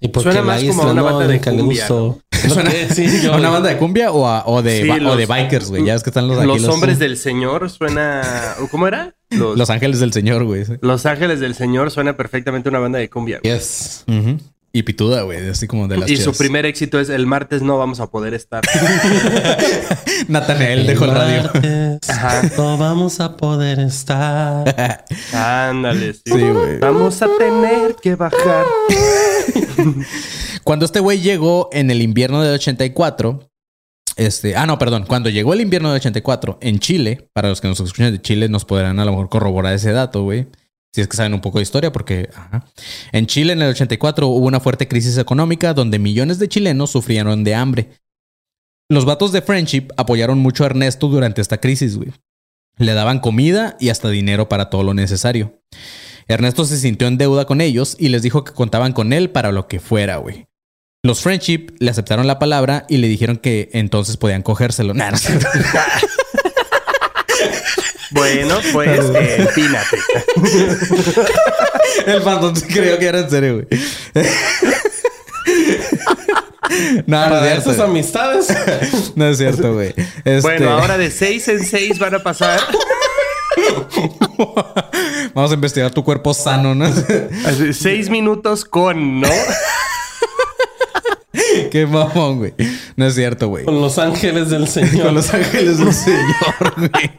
[0.00, 2.20] Y porque Suena la más como isla una no, banda de cumbia, gustó.
[2.48, 5.26] Suena- Sí, yo- ¿A una banda de cumbia o, a- o de, Sí, o de
[5.26, 5.84] bikers, güey?
[5.84, 8.22] Ya es que están los Los hombres del Señor suena.
[8.70, 9.14] ¿Cómo era?
[9.30, 10.64] Los, Los ángeles del señor, güey.
[10.64, 10.74] sí.
[10.80, 13.40] Los Ángeles del Señor suena perfectamente una banda de cumbia.
[13.42, 13.52] güey.
[13.54, 14.04] Yes.
[14.06, 14.38] Ujú.
[14.72, 15.48] Y pituda, güey.
[15.48, 18.34] Así como de las Y su primer éxito es el martes no vamos a poder
[18.34, 18.62] estar.
[20.28, 21.50] Natanael dejó el radio.
[22.06, 22.42] Ajá.
[22.56, 25.04] No vamos a poder estar.
[25.32, 26.20] Ándale, sí.
[26.26, 26.78] Sí, güey.
[26.78, 28.66] Vamos a tener que bajar.
[30.64, 33.48] Cuando este güey llegó en el invierno del 84,
[34.16, 37.68] este, ah, no, perdón, cuando llegó el invierno del 84 en Chile, para los que
[37.68, 40.48] nos escuchan de Chile, nos podrán a lo mejor corroborar ese dato, güey.
[40.98, 42.28] Si es que saben un poco de historia, porque
[43.12, 47.44] en Chile en el 84 hubo una fuerte crisis económica donde millones de chilenos sufrieron
[47.44, 47.90] de hambre.
[48.88, 52.10] Los vatos de Friendship apoyaron mucho a Ernesto durante esta crisis, güey.
[52.78, 55.62] Le daban comida y hasta dinero para todo lo necesario.
[56.26, 59.52] Ernesto se sintió en deuda con ellos y les dijo que contaban con él para
[59.52, 60.48] lo que fuera, güey.
[61.04, 64.94] Los Friendship le aceptaron la palabra y le dijeron que entonces podían cogérselo.
[64.98, 65.12] Nah.
[68.18, 69.98] Bueno, pues eh, empínate.
[72.06, 73.66] El fandom creyó que era en serio, güey.
[77.06, 77.70] no, no es Para cierto.
[77.72, 78.48] esas amistades.
[79.16, 79.94] No es cierto, güey.
[80.24, 82.60] Este, Bueno, ahora de seis en seis van a pasar.
[85.34, 86.86] Vamos a investigar tu cuerpo sano, ¿no?
[87.72, 89.28] Seis minutos con, ¿no?
[91.70, 92.54] Qué mamón, güey.
[92.96, 93.64] No es cierto, güey.
[93.64, 95.12] Con los ángeles del Con Señor.
[95.12, 97.10] los ángeles del Señor, güey.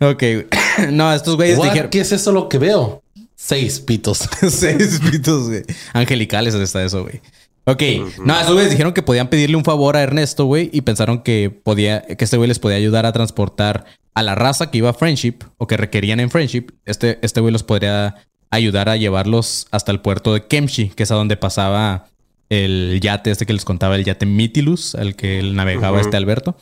[0.00, 0.22] Ok.
[0.90, 1.66] No, estos güeyes What?
[1.68, 1.90] dijeron...
[1.90, 3.04] ¿Qué es eso lo que veo?
[3.36, 4.28] Seis pitos.
[4.48, 5.62] Seis pitos, güey.
[5.92, 7.20] Angelicales está eso, güey.
[7.64, 7.82] Ok.
[8.24, 11.50] No, esos güeyes dijeron que podían pedirle un favor a Ernesto, güey, y pensaron que
[11.62, 14.94] podía, que este güey les podía ayudar a transportar a la raza que iba a
[14.94, 16.66] Friendship o que requerían en Friendship.
[16.84, 18.16] Este, este güey los podría
[18.50, 22.06] ayudar a llevarlos hasta el puerto de Kemchi, que es a donde pasaba
[22.50, 26.56] el yate este que les contaba, el yate Mytilus, al que él navegaba este Alberto.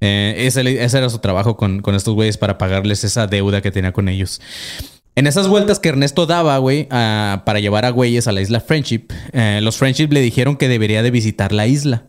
[0.00, 4.08] Eh, ese, era su trabajo con, estos güeyes para pagarles esa deuda que tenía con
[4.08, 4.40] ellos.
[5.14, 9.04] En esas vueltas que Ernesto daba, güey, para llevar a güeyes a la isla Friendship,
[9.32, 12.04] eh, los Friendship le dijeron que debería de visitar la isla.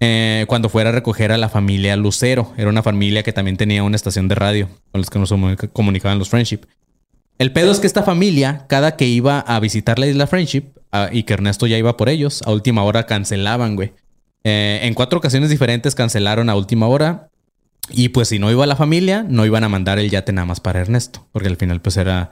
[0.00, 2.52] eh, cuando fuera a recoger a la familia Lucero.
[2.56, 5.68] Era una familia que también tenía una estación de radio con los que nos comunica-
[5.72, 6.60] comunicaban los Friendship.
[7.38, 11.08] El pedo es que esta familia, cada que iba a visitar la isla Friendship ah,
[11.10, 13.92] y que Ernesto ya iba por ellos, a última hora cancelaban, güey.
[14.44, 17.28] Eh, en cuatro ocasiones diferentes cancelaron a última hora.
[17.90, 20.60] Y pues si no iba la familia, no iban a mandar el yate nada más
[20.60, 21.26] para Ernesto.
[21.32, 22.30] Porque al final pues era,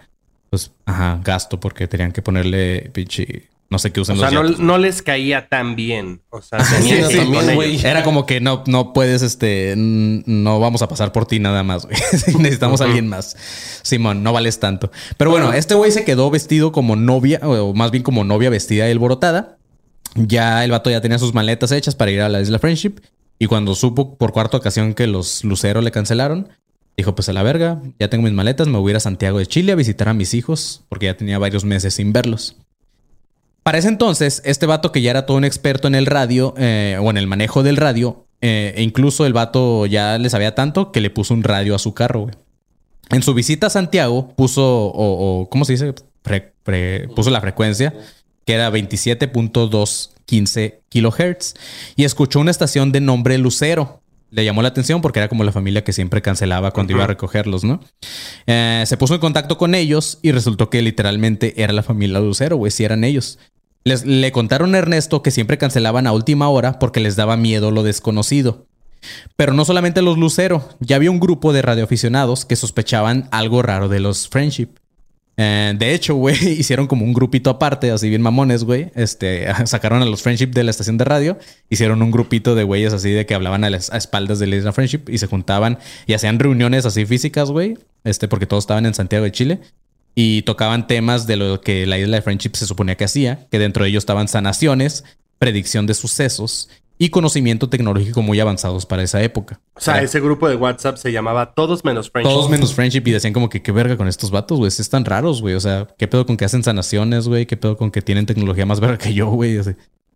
[0.50, 4.34] pues, ajá, gasto porque tenían que ponerle pinche, no sé qué O usan sea, los
[4.34, 4.58] no, yates.
[4.60, 6.20] no les caía tan bien.
[6.28, 6.90] O sea, Sí.
[7.82, 11.86] Era como que no, no puedes, este, no vamos a pasar por ti nada más,
[11.86, 11.96] güey.
[12.38, 13.34] Necesitamos a alguien más.
[13.82, 14.90] Simón, no vales tanto.
[15.16, 18.86] Pero bueno, este güey se quedó vestido como novia, o más bien como novia vestida
[18.88, 19.56] y alborotada.
[20.16, 23.00] Ya el vato ya tenía sus maletas hechas para ir a la isla Friendship.
[23.38, 26.48] Y cuando supo por cuarta ocasión que los luceros le cancelaron,
[26.96, 29.38] dijo: Pues a la verga, ya tengo mis maletas, me voy a ir a Santiago
[29.38, 32.56] de Chile a visitar a mis hijos, porque ya tenía varios meses sin verlos.
[33.62, 36.98] Para ese entonces, este vato que ya era todo un experto en el radio eh,
[37.02, 40.92] o en el manejo del radio, eh, e incluso el vato ya le sabía tanto
[40.92, 42.28] que le puso un radio a su carro.
[43.10, 45.94] En su visita a Santiago puso, o, ¿cómo se dice?
[47.14, 47.92] Puso la frecuencia,
[48.46, 51.52] que era 27.215 kilohertz,
[51.96, 54.00] y escuchó una estación de nombre Lucero.
[54.30, 57.08] Le llamó la atención porque era como la familia que siempre cancelaba cuando iba a
[57.08, 57.80] recogerlos, ¿no?
[58.46, 62.56] Eh, se puso en contacto con ellos y resultó que literalmente era la familia Lucero,
[62.56, 63.38] güey, si eran ellos.
[63.84, 67.70] Les, le contaron a Ernesto que siempre cancelaban a última hora porque les daba miedo
[67.70, 68.66] lo desconocido.
[69.36, 73.88] Pero no solamente los Lucero, ya había un grupo de radioaficionados que sospechaban algo raro
[73.88, 74.70] de los Friendship.
[75.38, 78.90] Eh, de hecho, güey, hicieron como un grupito aparte, así bien mamones, güey.
[78.94, 82.92] Este, sacaron a los Friendship de la estación de radio, hicieron un grupito de güeyes
[82.92, 86.14] así de que hablaban a las espaldas de la isla Friendship y se juntaban y
[86.14, 87.76] hacían reuniones así físicas, güey.
[88.04, 89.60] Este, porque todos estaban en Santiago de Chile
[90.14, 93.58] y tocaban temas de lo que la isla de Friendship se suponía que hacía, que
[93.58, 95.04] dentro de ellos estaban sanaciones,
[95.38, 99.60] predicción de sucesos y conocimiento tecnológico muy avanzados para esa época.
[99.74, 102.32] O sea, Era- ese grupo de WhatsApp se llamaba Todos menos Friendship.
[102.32, 104.68] todos menos friendship y decían como que qué verga con estos vatos, güey.
[104.68, 105.54] Están raros, güey.
[105.54, 107.44] O sea, qué pedo con que hacen sanaciones, güey.
[107.46, 109.58] Qué pedo con que tienen tecnología más verga que yo, güey.
[109.58, 109.72] Así.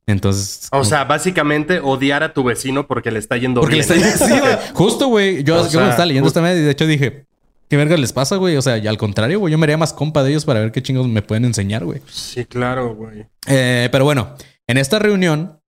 [0.07, 0.69] Entonces.
[0.73, 4.57] O sea, básicamente odiar a tu vecino porque le está yendo porque le sí, güey.
[4.75, 5.45] Justo, güey.
[5.45, 7.27] Yo, O yo sea, cuando estaba leyendo justo- esta media, de hecho dije,
[7.69, 8.57] ¿qué verga les pasa, güey?
[8.57, 9.53] O sea, y al contrario, güey.
[9.53, 12.01] Yo me haría más compa de ellos para ver qué chingos me pueden enseñar, güey.
[12.11, 13.27] Sí, claro, güey.
[13.47, 14.35] Eh, pero bueno,
[14.67, 15.60] en esta reunión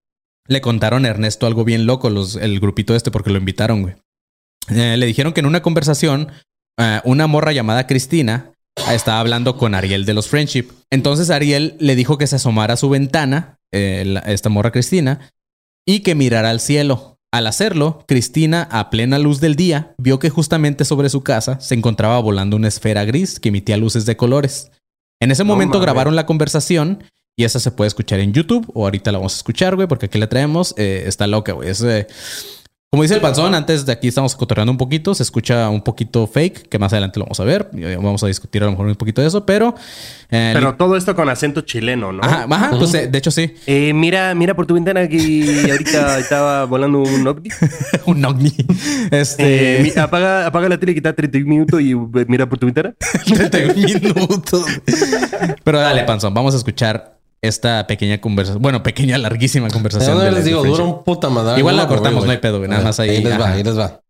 [0.47, 3.95] le contaron a Ernesto algo bien loco, los, el grupito este, porque lo invitaron, güey.
[4.69, 6.29] Eh, le dijeron que en una conversación,
[6.79, 10.65] eh, una morra llamada Cristina eh, estaba hablando con Ariel de los Friendship.
[10.89, 15.31] Entonces Ariel le dijo que se asomara a su ventana, eh, la- esta morra Cristina,
[15.85, 17.17] y que mirara al cielo.
[17.33, 21.73] Al hacerlo, Cristina, a plena luz del día, vio que justamente sobre su casa se
[21.73, 24.71] encontraba volando una esfera gris que emitía luces de colores.
[25.19, 25.85] En ese momento mames.
[25.85, 27.03] grabaron la conversación
[27.35, 30.05] y esa se puede escuchar en YouTube o ahorita la vamos a escuchar, güey, porque
[30.07, 30.73] aquí la traemos.
[30.77, 31.69] Eh, está loca, güey.
[31.69, 32.07] Es, eh,
[32.91, 36.27] como dice el panzón, antes de aquí estamos cotorreando un poquito, se escucha un poquito
[36.27, 37.71] fake, que más adelante lo vamos a ver.
[37.73, 39.73] y, eh, Vamos a discutir a lo mejor un poquito de eso, pero...
[40.29, 42.23] eh, Pero todo esto con acento chileno, ¿no?
[42.23, 43.55] Ajá, ajá, pues eh, de hecho sí.
[43.65, 47.49] Eh, mira, mira por tu ventana que ahorita estaba volando un ovni.
[48.05, 48.53] un ovni.
[49.09, 49.87] Este.
[49.87, 51.95] Eh, apaga, apaga la tele que está 30 minutos y
[52.27, 52.93] mira por tu ventana.
[53.25, 54.65] 31 minutos.
[55.63, 57.12] Pero dale, Panzón, vamos a escuchar
[57.43, 58.61] esta pequeña conversación.
[58.61, 60.17] Bueno, pequeña, larguísima conversación.
[60.17, 61.59] No les digo, dura un puta madre.
[61.59, 62.25] Igual la cortamos, güey.
[62.25, 63.53] no hay pedo, güey, nada ver, más ahí, Ahí les va, ajá.
[63.53, 64.02] ahí les va.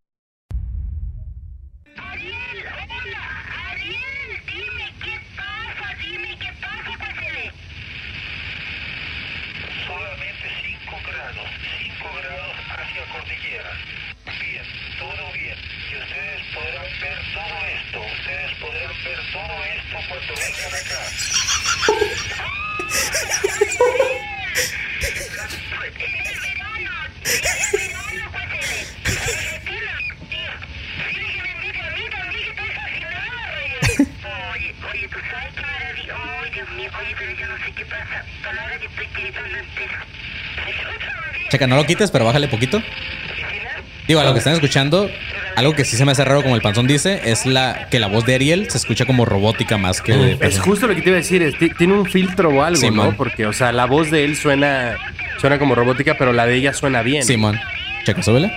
[41.54, 42.82] Checa, no lo quites, pero bájale poquito.
[44.08, 45.12] Digo, a lo que están escuchando,
[45.56, 48.08] algo que sí se me hace raro, como el panzón dice, es la que la
[48.08, 51.10] voz de Ariel se escucha como robótica más que de Es justo lo que te
[51.10, 51.44] iba a decir.
[51.44, 53.12] es- ti- tiene un filtro o algo, Simón.
[53.12, 53.16] ¿no?
[53.16, 54.98] Porque, o sea, la voz de él suena,
[55.40, 57.22] suena como robótica, pero la de ella suena bien.
[57.22, 57.60] Simón.
[58.04, 58.48] Checa, súbele.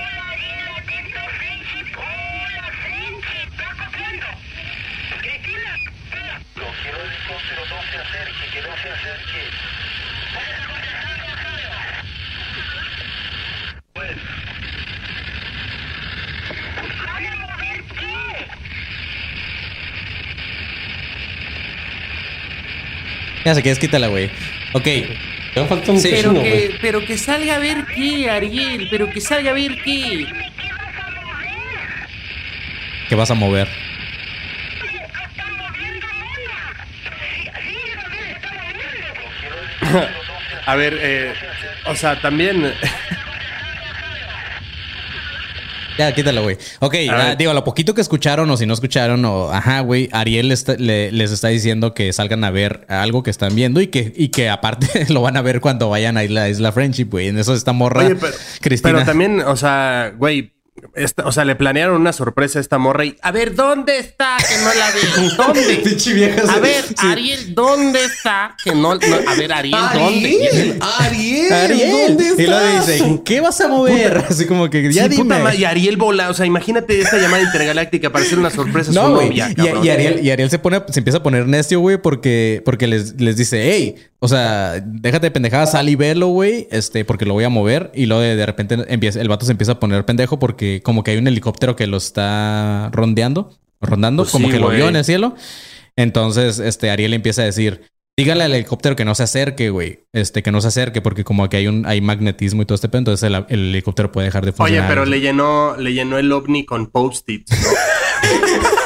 [6.56, 9.42] No quiero el helicóptero, no se acerque, que no se acerque.
[13.94, 14.22] Bueno,
[23.46, 24.28] Ya se quieres, quítala, güey.
[24.72, 24.86] Ok.
[25.54, 26.10] Me falta un Sí.
[26.12, 28.88] chino, Pero que, pero que salga a ver qué, Ariel.
[28.90, 30.26] Pero que salga a ver qué.
[33.08, 33.68] ¿Qué vas a mover?
[40.66, 41.32] A ver, eh,
[41.86, 42.74] o sea, también.
[45.98, 46.56] Ya, quítala, güey.
[46.80, 50.52] Ok, A digo, lo poquito que escucharon o si no escucharon, o ajá, güey, Ariel
[50.52, 54.12] está- le- les está diciendo que salgan a ver algo que están viendo y que,
[54.16, 57.28] y que aparte lo van a ver cuando vayan a Isla, Isla Friendship, güey.
[57.28, 58.04] En eso está morra.
[58.04, 58.92] Oye, pero, Cristina.
[58.94, 60.52] pero también, o sea, güey.
[60.94, 63.16] Esta- o sea, le planearon una sorpresa a esta morra y.
[63.22, 64.36] A ver, ¿dónde está?
[64.38, 65.30] Que no la veo.
[65.36, 66.46] ¿Dónde?
[66.48, 66.94] A ver, Sí.
[66.98, 68.54] Ariel, ¿dónde está?
[68.62, 70.48] Que no, no- a ver, Ariel, ¿dónde?
[70.48, 71.90] Ariel, Ariel, Ariel.
[72.16, 72.86] ¿dónde Y luego estás?
[72.86, 74.18] dice, ¿qué vas a mover?
[74.28, 75.22] Así como que ya Sí, dime.
[75.24, 78.90] puta ma- y Ariel vola, o sea, imagínate esta llamada intergaláctica para hacer una sorpresa
[78.90, 79.28] a su No, güey.
[79.28, 82.62] novia, Y, y Ariel, y Ariel se pone, se empieza a poner necio, güey, porque,
[82.64, 87.04] porque les, les dice, hey, o sea, déjate de pendejadas, sal y velo, güey, este,
[87.04, 87.90] porque lo voy a mover.
[87.94, 91.02] Y luego de, de repente empieza, el vato se empieza a poner pendejo porque como
[91.04, 94.88] que hay un helicóptero que lo está rondeando, rondando, Pues como sí, que lo vio
[94.88, 95.34] en el cielo.
[95.96, 97.82] Entonces, este, Ariel empieza a decir,
[98.18, 101.48] dígale al helicóptero que no se acerque, güey, este, que no se acerque, porque como
[101.48, 104.44] que hay un, hay magnetismo y todo este pedo, entonces el, el helicóptero puede dejar
[104.44, 104.88] de Oye, funcionar.
[104.88, 107.68] pero le llenó, le llenó el ovni con post-its, ¿no?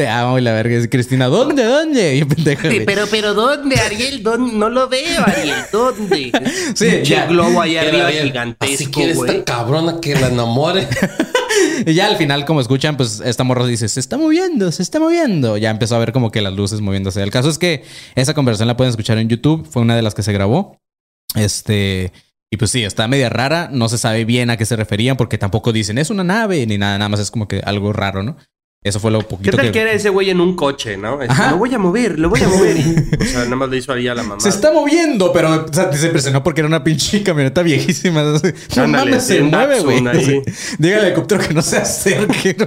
[0.00, 0.78] Te amo y la verga.
[0.78, 1.62] Es Cristina, ¿dónde?
[1.62, 2.16] ¿Dónde?
[2.16, 2.86] Y pendeja, güey.
[2.86, 4.22] pero, pero, ¿dónde, Ariel?
[4.22, 4.54] ¿Dónde?
[4.54, 5.54] No lo veo, Ariel.
[5.70, 6.32] ¿Dónde?
[6.74, 7.26] Sí, ya.
[7.26, 8.26] globo ahí Era arriba Ariel.
[8.28, 9.30] gigantesco, Así quiere güey.
[9.30, 10.88] esta cabrona que la enamore.
[11.84, 14.98] Y ya al final, como escuchan, pues esta morra dice, se está moviendo, se está
[15.00, 15.58] moviendo.
[15.58, 17.22] Ya empezó a ver como que las luces moviéndose.
[17.22, 17.84] El caso es que
[18.14, 19.66] esa conversación la pueden escuchar en YouTube.
[19.70, 20.78] Fue una de las que se grabó.
[21.34, 22.12] Este...
[22.50, 23.68] Y pues sí, está media rara.
[23.70, 26.78] No se sabe bien a qué se referían porque tampoco dicen, es una nave ni
[26.78, 26.96] nada.
[26.96, 28.36] Nada más es como que algo raro, ¿no?
[28.82, 29.72] Eso fue lo ¿Qué poquito tal que...
[29.72, 31.20] que era ese güey en un coche, no?
[31.20, 31.28] Es.
[31.50, 32.76] Lo voy a mover, lo voy a mover.
[33.20, 34.40] O sea, nada más le hizo ahí a la mamá.
[34.40, 38.22] Se está moviendo, pero o sea, se impresionó porque era una pinche camioneta viejísima.
[38.22, 40.06] No Ándale, mames, se mueve, güey.
[40.06, 40.24] Ahí.
[40.24, 40.76] Sí.
[40.78, 42.56] Dígale al helicóptero que no se acerque.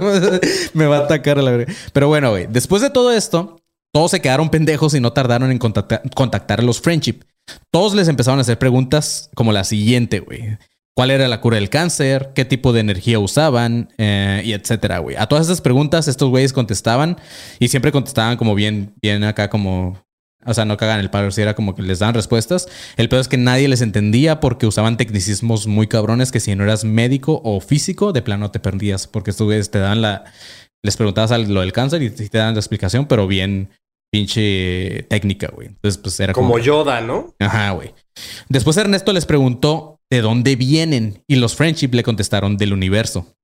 [0.74, 1.72] me va a atacar a la verga.
[1.92, 3.60] Pero bueno, güey, después de todo esto,
[3.92, 7.24] todos se quedaron pendejos y no tardaron en contacta- contactar a los Friendship.
[7.72, 10.58] Todos les empezaron a hacer preguntas como la siguiente, güey.
[10.96, 12.30] ¿Cuál era la cura del cáncer?
[12.34, 13.92] ¿Qué tipo de energía usaban?
[13.98, 15.16] Eh, y etcétera, güey.
[15.16, 17.16] A todas esas preguntas, estos güeyes contestaban
[17.58, 20.04] y siempre contestaban como bien, bien acá, como
[20.46, 22.68] o sea, no cagan el palo, si era como que les daban respuestas.
[22.96, 26.64] El peor es que nadie les entendía porque usaban tecnicismos muy cabrones que si no
[26.64, 29.06] eras médico o físico, de plano te perdías.
[29.06, 30.24] Porque estos güeyes te dan la...
[30.82, 33.70] Les preguntabas lo del cáncer y te te dan la explicación, pero bien
[34.12, 35.68] pinche técnica, güey.
[35.68, 36.50] Entonces, pues era como...
[36.50, 37.34] Como Yoda, ¿no?
[37.38, 37.94] Ajá, güey.
[38.48, 41.22] Después Ernesto les preguntó ¿de dónde vienen?
[41.26, 43.36] Y los Friendship le contestaron del universo.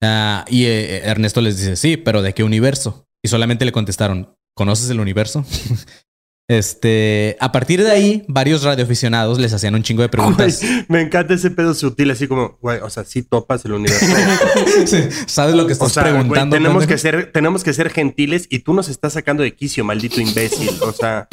[0.00, 3.06] Ah, y eh, Ernesto les dice, sí, pero ¿de qué universo?
[3.22, 5.44] Y solamente le contestaron, ¿conoces el universo?
[6.52, 10.60] Este, a partir de ahí, varios radioaficionados les hacían un chingo de preguntas.
[10.60, 14.04] Güey, me encanta ese pedo sutil, así como, güey, o sea, sí topas el universo.
[14.86, 16.56] Sí, ¿Sabes lo que estás O sea, güey, preguntando?
[16.56, 20.20] tenemos que ser, tenemos que ser gentiles y tú nos estás sacando de quicio, maldito
[20.20, 20.70] imbécil.
[20.82, 21.28] O sea,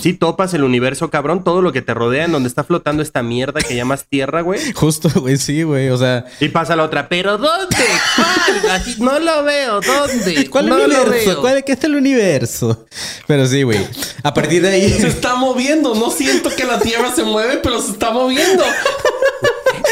[0.00, 3.22] sí topas el universo, cabrón, todo lo que te rodea, en donde está flotando esta
[3.22, 4.60] mierda que llamas tierra, güey.
[4.74, 5.88] Justo, güey, sí, güey.
[5.90, 7.76] O sea, Y pasa la otra, pero ¿dónde?
[8.16, 8.70] ¿Cuál?
[8.72, 10.48] Así, no lo veo, ¿dónde?
[10.50, 11.30] ¿cuál no lo universo?
[11.30, 11.40] veo.
[11.40, 12.86] ¿Cuál, ¿Qué es el universo?
[13.26, 13.78] Pero sí, güey.
[14.22, 14.90] A partir de ahí.
[14.90, 15.94] Se está moviendo.
[15.94, 18.62] No siento que la tierra se mueve, pero se está moviendo.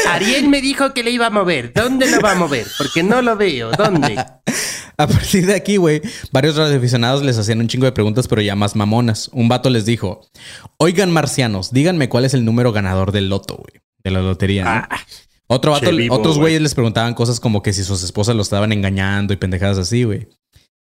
[0.09, 1.73] Ariel me dijo que le iba a mover.
[1.73, 2.65] ¿Dónde lo va a mover?
[2.77, 3.71] Porque no lo veo.
[3.71, 4.15] ¿Dónde?
[4.99, 6.01] A partir de aquí, güey,
[6.31, 9.29] varios radioaficionados les hacían un chingo de preguntas, pero ya más mamonas.
[9.33, 10.21] Un vato les dijo:
[10.77, 13.81] Oigan, marcianos, díganme cuál es el número ganador del loto, güey.
[14.03, 14.63] De la lotería.
[14.63, 14.69] ¿no?
[14.71, 14.89] Ah,
[15.47, 16.43] Otro vato, vivo, otros güey.
[16.45, 20.03] güeyes les preguntaban cosas como que si sus esposas lo estaban engañando y pendejadas así,
[20.03, 20.27] güey.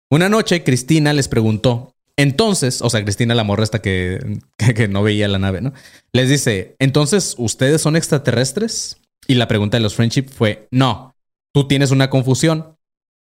[0.10, 1.94] Una noche, Cristina les preguntó.
[2.18, 5.74] Entonces, o sea, Cristina, la morra esta que, que, no veía la nave, ¿no?
[6.14, 8.98] Les dice, entonces, ¿ustedes son extraterrestres?
[9.28, 11.14] Y la pregunta de los friendship fue, no,
[11.54, 12.76] tú tienes una confusión.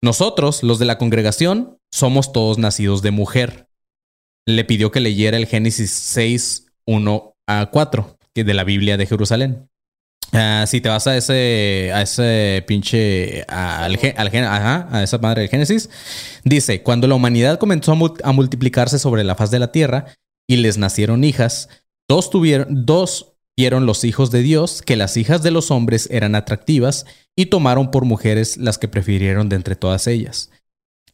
[0.04, 3.68] Nosotros, los de la congregación, somos todos nacidos de mujer.
[4.46, 9.08] Le pidió que leyera el Génesis 6, 1 a 4, que de la Biblia de
[9.08, 9.68] Jerusalén.
[10.38, 13.46] Ah, si te vas a ese, a ese pinche,
[13.98, 15.90] gen- al ajá, a esa madre del Génesis,
[16.44, 20.08] dice, cuando la humanidad comenzó a, a multiplicarse sobre la faz de la tierra
[20.46, 21.70] y les nacieron hijas,
[22.10, 26.36] dos tuvieron, dos vieron los hijos de Dios que las hijas de los hombres eran
[26.36, 27.06] atractivas
[27.38, 30.52] y tomaron por mujeres las que prefirieron de entre todas ellas.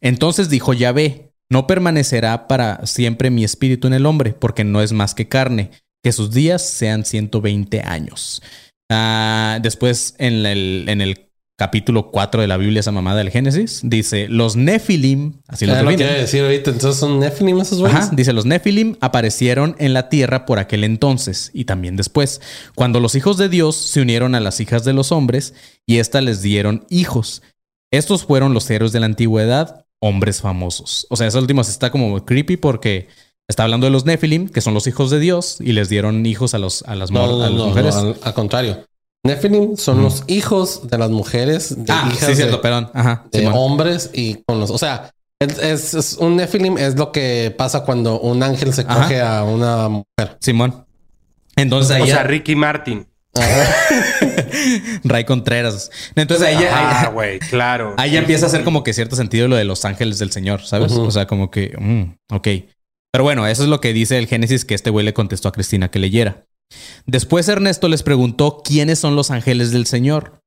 [0.00, 4.92] Entonces dijo Yahvé, no permanecerá para siempre mi espíritu en el hombre, porque no es
[4.92, 5.70] más que carne,
[6.02, 8.42] que sus días sean 120 años.
[8.92, 13.80] Ah, después, en el, en el capítulo 4 de la Biblia, esa mamada del Génesis,
[13.84, 16.08] dice, los Nefilim, así los lo que definen.
[16.08, 16.70] iba a decir ahorita.
[16.70, 17.98] Entonces son Nephilim esos güeyes.
[17.98, 22.40] Ajá, dice, los Nefilim aparecieron en la tierra por aquel entonces y también después,
[22.74, 25.54] cuando los hijos de Dios se unieron a las hijas de los hombres
[25.86, 27.42] y éstas les dieron hijos.
[27.92, 31.06] Estos fueron los héroes de la antigüedad, hombres famosos.
[31.10, 33.08] O sea, eso último está como creepy porque
[33.52, 36.54] está hablando de los Nefilim, que son los hijos de Dios, y les dieron hijos
[36.54, 37.94] a, los, a las, No, a las no, mujeres.
[37.94, 38.84] no, al, al contrario.
[39.24, 42.90] Nephilim son los hijos de las mujeres, de ah, hijas sí, cierto, de, perdón.
[42.92, 43.24] Ajá.
[43.30, 43.54] de Simón.
[43.56, 47.84] hombres y con los, o sea, es, es- es un Nephilim es lo que pasa
[47.84, 49.02] cuando un ángel se Ajá.
[49.02, 50.36] coge a una mujer.
[50.40, 50.84] Simón.
[51.54, 53.06] Entonces ahí O sea, Ricky Martin.
[55.04, 55.90] Ray Contreras.
[56.14, 57.94] Entonces ahí ya, Ah, güey, claro.
[57.98, 60.92] Ahí empieza a hacer como que cierto sentido lo de los ángeles del Señor, ¿sabes?
[60.92, 62.48] O sea, como que, mm, ok.
[63.12, 65.52] Pero bueno, eso es lo que dice el Génesis que este güey le contestó a
[65.52, 66.44] Cristina que leyera.
[67.06, 70.40] Después Ernesto les preguntó quiénes son los ángeles del Señor.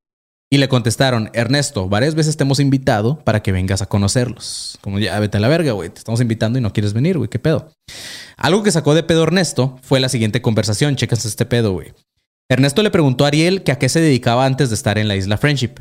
[0.51, 4.77] Y le contestaron, Ernesto, varias veces te hemos invitado para que vengas a conocerlos.
[4.81, 5.89] Como ya, vete a la verga, güey.
[5.89, 7.29] Te estamos invitando y no quieres venir, güey.
[7.29, 7.71] ¿Qué pedo?
[8.37, 10.95] Algo que sacó de pedo Ernesto fue la siguiente conversación.
[10.95, 11.93] Checas este pedo, güey.
[12.49, 15.15] Ernesto le preguntó a Ariel que a qué se dedicaba antes de estar en la
[15.15, 15.71] isla Friendship.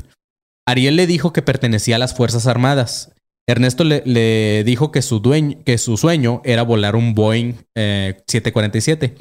[0.67, 3.11] Ariel le dijo que pertenecía a las Fuerzas Armadas.
[3.47, 5.21] Ernesto le, dijo que su,
[5.65, 9.15] que su sueño era volar un Boeing eh, 747.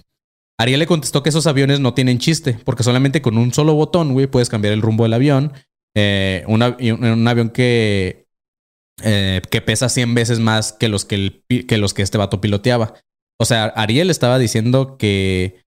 [0.59, 4.13] Ariel le contestó que esos aviones no tienen chiste, porque solamente con un solo botón,
[4.13, 5.53] güey, puedes cambiar el rumbo del avión.
[5.97, 8.27] Eh, un, avión que,
[9.03, 12.95] eh, que pesa 100 veces más que los que, que los que este vato piloteaba.
[13.39, 15.65] O sea, Ariel estaba diciendo que,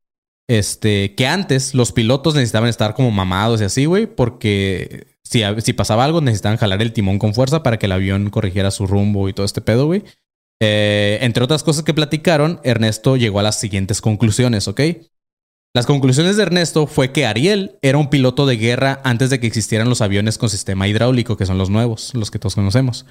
[0.49, 6.05] este, que antes los pilotos necesitaban estar como mamados y así, güey, porque si, pasaba
[6.05, 9.33] algo necesitaban jalar el timón con fuerza para que el avión corrigiera su rumbo y
[9.33, 10.03] todo este pedo, güey.
[10.61, 14.81] Eh, entre otras cosas que platicaron, Ernesto llegó a las siguientes conclusiones, ¿ok?
[15.75, 19.47] Las conclusiones de Ernesto fue que Ariel era un piloto de guerra antes de que
[19.47, 23.05] existieran los aviones con sistema hidráulico, que son los nuevos, los que todos conocemos.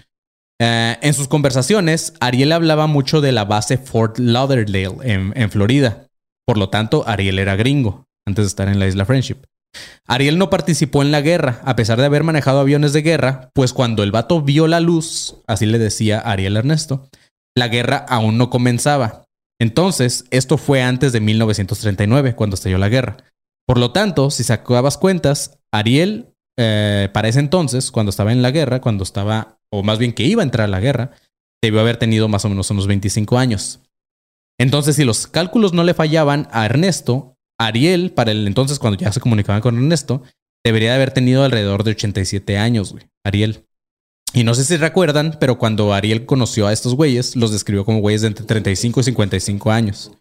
[0.58, 6.08] Eh, en sus conversaciones, Ariel hablaba mucho de la base Fort Lauderdale en Florida.
[6.46, 9.44] Por lo tanto, Ariel era gringo antes de estar en la isla Friendship.
[10.06, 13.72] Ariel no participó en la guerra, a pesar de haber manejado aviones de guerra, pues
[13.72, 17.08] cuando el vato vio la luz, así le decía Ariel Ernesto,
[17.56, 19.24] la guerra aún no comenzaba.
[19.60, 23.16] Entonces, esto fue antes de 1939, cuando estalló la guerra.
[23.66, 28.50] Por lo tanto, si sacabas cuentas, Ariel, eh, para ese entonces, cuando estaba en la
[28.50, 31.12] guerra, cuando estaba, o más bien que iba a entrar a la guerra,
[31.62, 33.80] debió haber tenido más o menos unos 25 años.
[34.58, 39.12] Entonces, si los cálculos no le fallaban a Ernesto, Ariel, para el entonces, cuando ya
[39.12, 40.22] se comunicaban con Ernesto,
[40.64, 43.04] debería de haber tenido alrededor de 87 años, güey.
[43.24, 43.64] Ariel.
[44.32, 48.00] Y no sé si recuerdan, pero cuando Ariel conoció a estos güeyes, los describió como
[48.00, 50.12] güeyes de entre 35 y 55 años.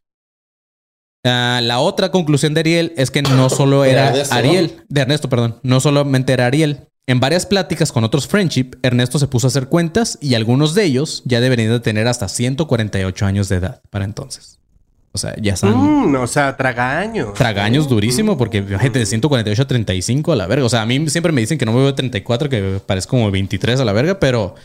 [1.26, 4.14] Ah, la otra conclusión de Ariel es que no solo De era.
[4.30, 6.88] Ariel, de Ernesto, perdón, no solamente era Ariel.
[7.08, 10.86] En varias pláticas con otros friendship, Ernesto se puso a hacer cuentas y algunos de
[10.86, 14.60] ellos ya deberían de tener hasta 148 años de edad para entonces.
[15.16, 17.34] O sea, ya están Mm, o sea, tragaños.
[17.34, 20.66] tragaños durísimo porque gente de 148 a 35 a la verga.
[20.66, 23.12] O sea, a mí siempre me dicen que no me veo de 34, que parezco
[23.12, 24.56] como 23 a la verga, pero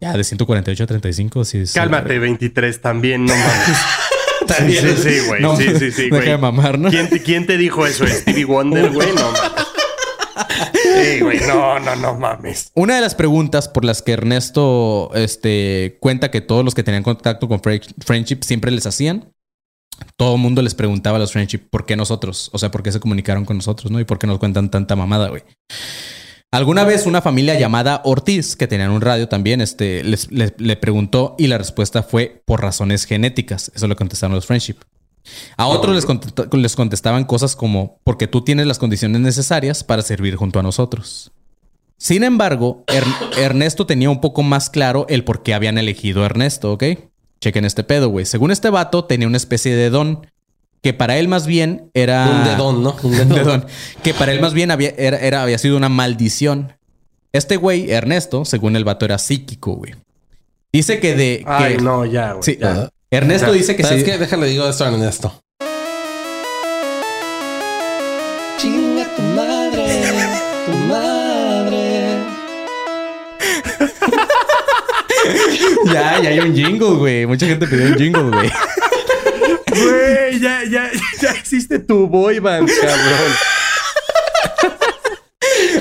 [0.00, 1.72] ya de 148 a 35 sí es.
[1.72, 3.78] Cálmate, 23 también, no mames.
[4.46, 4.84] También.
[4.84, 5.42] Sí, sí, sí, güey.
[5.42, 6.28] No, sí, sí, sí, deja güey.
[6.28, 6.88] de mamar, ¿no?
[6.90, 8.06] ¿Quién, te- quién te dijo eso?
[8.06, 9.08] ¿Stevie Wonder, güey?
[9.12, 9.66] No mames.
[10.72, 11.40] Sí, güey.
[11.48, 12.70] No, no, no mames.
[12.74, 17.02] Una de las preguntas por las que Ernesto este, cuenta que todos los que tenían
[17.02, 19.32] contacto con Friendship siempre les hacían,
[20.16, 22.92] todo el mundo les preguntaba a los Friendship por qué nosotros, o sea, por qué
[22.92, 24.00] se comunicaron con nosotros, ¿no?
[24.00, 25.42] Y por qué nos cuentan tanta mamada, güey.
[26.52, 31.34] Alguna vez una familia llamada Ortiz, que tenían un radio también, este, les, le preguntó
[31.38, 33.70] y la respuesta fue por razones genéticas.
[33.74, 34.76] Eso le contestaron los Friendship.
[35.56, 36.06] A otros les,
[36.52, 41.32] les contestaban cosas como porque tú tienes las condiciones necesarias para servir junto a nosotros.
[41.98, 43.04] Sin embargo, Er-
[43.36, 46.84] Ernesto tenía un poco más claro el por qué habían elegido a Ernesto, ¿ok?
[47.40, 48.24] Chequen este pedo, güey.
[48.26, 50.26] Según este vato, tenía una especie de don
[50.82, 52.28] que para él más bien era...
[52.30, 52.96] Un dedón, ¿no?
[53.02, 53.28] Un dedón.
[53.34, 53.66] dedón.
[54.02, 56.72] Que para él más bien había, era, era- había sido una maldición.
[57.32, 59.94] Este güey, Ernesto, según el vato, era psíquico, güey.
[60.72, 61.42] Dice que de...
[61.46, 62.42] Ay, no, ya, güey.
[62.42, 62.88] Sí, ya.
[63.10, 63.52] Ernesto Ya.
[63.52, 64.10] dice que ¿Sabes sí.
[64.10, 64.18] qué?
[64.18, 65.42] Déjale digo esto a Ernesto.
[75.86, 77.26] Ya, ya hay un jingle, güey.
[77.26, 78.50] Mucha gente pidió un jingle, güey.
[79.68, 83.32] Güey, ya, ya, ya existe tu boy band, cabrón.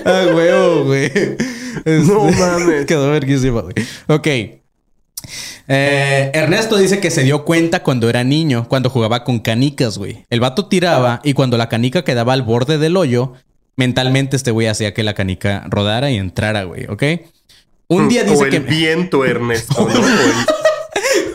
[0.05, 1.11] Ah, huevo, güey.
[1.85, 2.85] No Este, mames.
[2.85, 3.73] Quedó verguísima, güey.
[4.07, 4.27] Ok.
[5.67, 10.25] Eh, Ernesto dice que se dio cuenta cuando era niño, cuando jugaba con canicas, güey.
[10.29, 13.33] El vato tiraba y cuando la canica quedaba al borde del hoyo,
[13.75, 17.03] mentalmente este güey hacía que la canica rodara y entrara, güey, ¿ok?
[17.87, 18.59] Un día o dice el que...
[18.59, 19.93] viento, Ernesto, ¿no?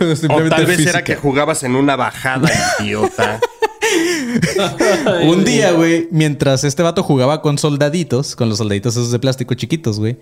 [0.01, 0.05] O,
[0.39, 2.49] el- o tal vez era que jugabas en una bajada,
[2.81, 3.39] idiota.
[5.25, 9.55] Un día, güey, mientras este vato jugaba con soldaditos, con los soldaditos esos de plástico
[9.55, 10.19] chiquitos, güey,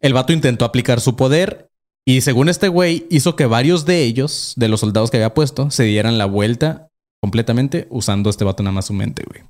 [0.00, 1.68] el vato intentó aplicar su poder
[2.04, 5.70] y según este güey hizo que varios de ellos, de los soldados que había puesto,
[5.70, 6.88] se dieran la vuelta
[7.20, 9.42] completamente usando este vato nada más su mente, güey.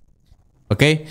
[0.68, 1.06] ¿Ok?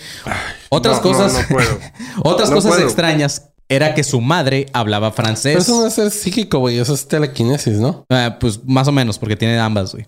[0.70, 1.80] Otras No, no, cosas, no puedo.
[2.24, 2.84] otras No cosas puedo.
[2.86, 5.54] extrañas era que su madre hablaba francés.
[5.54, 6.78] Pero eso no es ser psíquico, güey.
[6.78, 8.06] Eso es telequinesis, ¿no?
[8.10, 10.06] Ah, pues más o menos, porque tiene ambas, güey.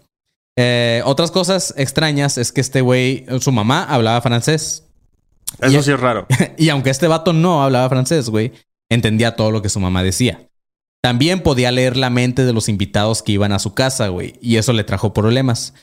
[0.57, 4.83] Eh, otras cosas extrañas es que este güey, su mamá hablaba francés.
[5.59, 6.27] Eso Y- sí es raro.
[6.57, 8.51] Y aunque este vato no hablaba francés, güey,
[8.91, 10.47] entendía todo lo que su mamá decía.
[11.01, 14.57] También podía leer la mente de los invitados que iban a su casa, güey, y
[14.57, 15.73] eso le trajo problemas.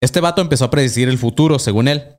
[0.00, 2.16] Este vato empezó a predecir el futuro, según él.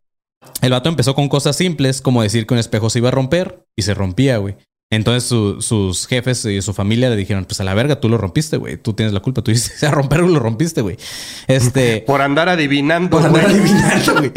[0.62, 3.66] El vato empezó con cosas simples, como decir que un espejo se iba a romper,
[3.78, 4.56] y se rompía, güey.
[4.96, 8.18] Entonces su- sus jefes y su familia le dijeron, pues a la verga, tú lo
[8.18, 8.78] rompiste, güey.
[8.78, 10.98] Tú tienes la culpa, tú dices a romperlo, lo rompiste, güey.
[11.48, 12.02] Este...
[12.08, 13.56] Por andar adivinando, Por andar güey.
[13.56, 14.32] adivinando, güey.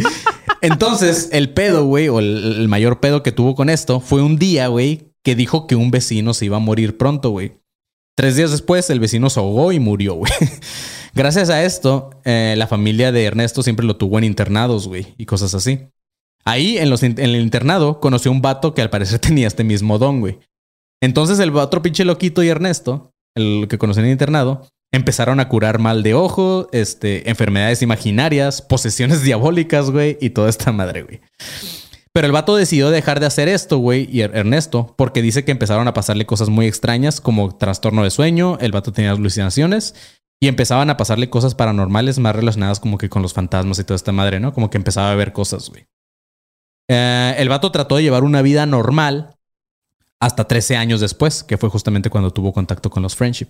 [0.62, 4.38] Entonces, el pedo, güey, o el, el mayor pedo que tuvo con esto fue un
[4.38, 7.60] día, güey, que dijo que un vecino se iba a morir pronto, güey.
[8.16, 10.32] Tres días después, el vecino se ahogó y murió, güey.
[11.14, 15.26] Gracias a esto, eh, la familia de Ernesto siempre lo tuvo en internados, güey, y
[15.26, 15.80] cosas así.
[16.46, 20.38] Ahí, en, el internado, conoció un vato que al parecer tenía este mismo don, güey.
[21.02, 25.48] Entonces, el otro pinche loquito y Ernesto, el que conoció en el internado, empezaron a
[25.48, 31.20] curar mal de ojo, este, enfermedades imaginarias, posesiones diabólicas, güey, y toda esta madre, güey.
[32.12, 35.50] Pero el vato decidió dejar de hacer esto, güey, y Er- Ernesto, porque dice que
[35.52, 39.94] empezaron a pasarle cosas muy extrañas como trastorno de sueño, el vato tenía alucinaciones
[40.40, 43.96] y empezaban a pasarle cosas paranormales más relacionadas como que con los fantasmas y toda
[43.96, 44.54] esta madre, ¿no?
[44.54, 45.86] Como que empezaba a ver cosas, güey.
[46.88, 49.34] Eh, el vato trató de llevar una vida normal
[50.20, 53.48] hasta 13 años después, que fue justamente cuando tuvo contacto con los Friendship.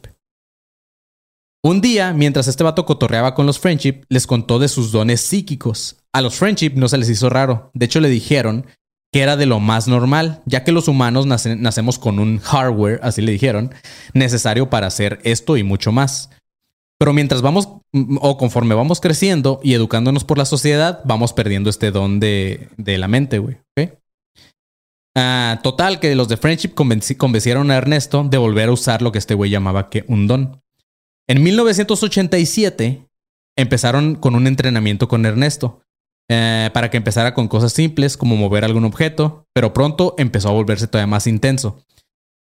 [1.65, 5.97] Un día, mientras este vato cotorreaba con los Friendship, les contó de sus dones psíquicos.
[6.13, 7.71] A los Friendship no se les hizo raro.
[7.75, 8.67] De hecho, le dijeron
[9.13, 13.01] que era de lo más normal, ya que los humanos nace- nacemos con un hardware,
[13.03, 13.75] así le dijeron,
[14.15, 16.31] necesario para hacer esto y mucho más.
[16.99, 17.69] Pero mientras vamos,
[18.21, 22.97] o conforme vamos creciendo y educándonos por la sociedad, vamos perdiendo este don de, de
[22.99, 23.59] la mente, güey.
[25.19, 29.13] Ah, total, que los de Friendship convenci- convencieron a Ernesto de volver a usar lo
[29.13, 30.61] que este güey llamaba que un don.
[31.27, 33.07] En 1987
[33.57, 35.81] empezaron con un entrenamiento con Ernesto
[36.29, 40.53] eh, para que empezara con cosas simples como mover algún objeto, pero pronto empezó a
[40.53, 41.79] volverse todavía más intenso.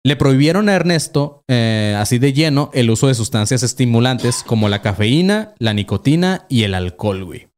[0.05, 4.81] Le prohibieron a Ernesto, eh, así de lleno, el uso de sustancias estimulantes como la
[4.81, 7.49] cafeína, la nicotina y el alcohol, güey.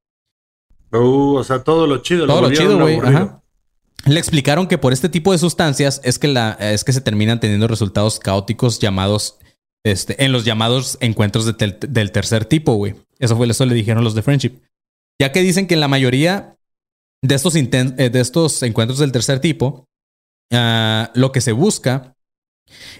[0.92, 2.26] Uh, o sea, todo lo chido.
[2.26, 2.98] Todo lo chido, güey.
[2.98, 3.42] Ajá.
[4.06, 7.38] Le explicaron que por este tipo de sustancias es que, la, es que se terminan
[7.38, 9.38] teniendo resultados caóticos llamados,
[9.84, 12.94] este, en los llamados encuentros de tel- del tercer tipo, güey.
[13.18, 14.52] Eso fue eso le dijeron los de Friendship.
[15.20, 16.56] Ya que dicen que en la mayoría
[17.22, 19.84] de estos, eh, de estos encuentros del tercer tipo,
[20.50, 22.16] ah, lo que se busca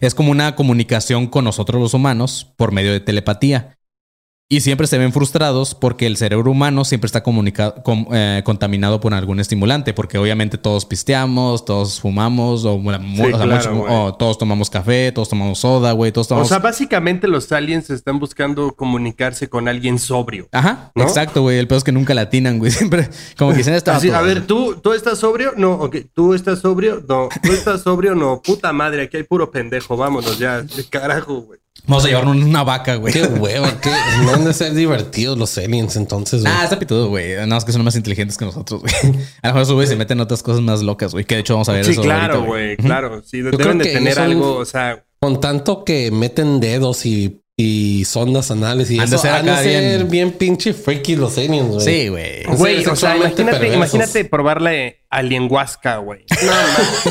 [0.01, 3.77] es como una comunicación con nosotros los humanos por medio de telepatía.
[4.53, 8.99] Y siempre se ven frustrados porque el cerebro humano siempre está comunica- com- eh, contaminado
[8.99, 13.93] por algún estimulante, porque obviamente todos pisteamos, todos fumamos, o, o sea, claro, mucho- güey.
[13.95, 16.49] o todos tomamos café, todos tomamos soda, güey, todos O tomamos...
[16.49, 20.49] sea, básicamente los aliens están buscando comunicarse con alguien sobrio.
[20.51, 21.05] Ajá, ¿no?
[21.05, 21.57] exacto, güey.
[21.57, 22.73] El peor es que nunca latinan, güey.
[22.81, 23.95] Siempre como que dicen esta.
[23.95, 25.53] Así, a ver, ¿tú, ¿tú estás sobrio?
[25.57, 25.97] No, ok.
[26.13, 27.05] ¿Tú estás sobrio?
[27.09, 27.29] No.
[27.41, 28.17] ¿Tú estás sobrio?
[28.17, 28.43] No.
[28.43, 29.97] Puta madre, aquí hay puro pendejo.
[29.97, 30.63] Vámonos ya.
[30.63, 31.60] De carajo, güey.
[31.87, 33.13] Vamos a llevarnos una vaca, güey.
[33.13, 33.91] Qué hueva, que
[34.23, 36.53] no han de ser divertidos los aliens entonces, güey.
[36.55, 37.35] Ah, está pitudo, güey.
[37.35, 38.95] Nada más que son más inteligentes que nosotros, güey.
[39.43, 41.25] A lo mejor güeyes se meten en otras cosas más locas, güey.
[41.25, 42.03] Que de hecho vamos a ver Sí, eso.
[42.03, 42.77] claro, ahorita, güey.
[42.77, 43.23] Claro.
[43.25, 45.05] Sí, deben de tener algo, o sea...
[45.21, 49.47] Con tanto que meten dedos y, y sondas anales y Han de eso, ser han
[49.47, 51.81] de ser bien- bien pinche freaky los aliens, güey.
[51.85, 52.45] Sí, güey.
[52.45, 53.75] Güey, o sea, imagínate, perversos.
[53.77, 56.25] imagínate probarle alienhuasca, güey.
[56.43, 56.53] No.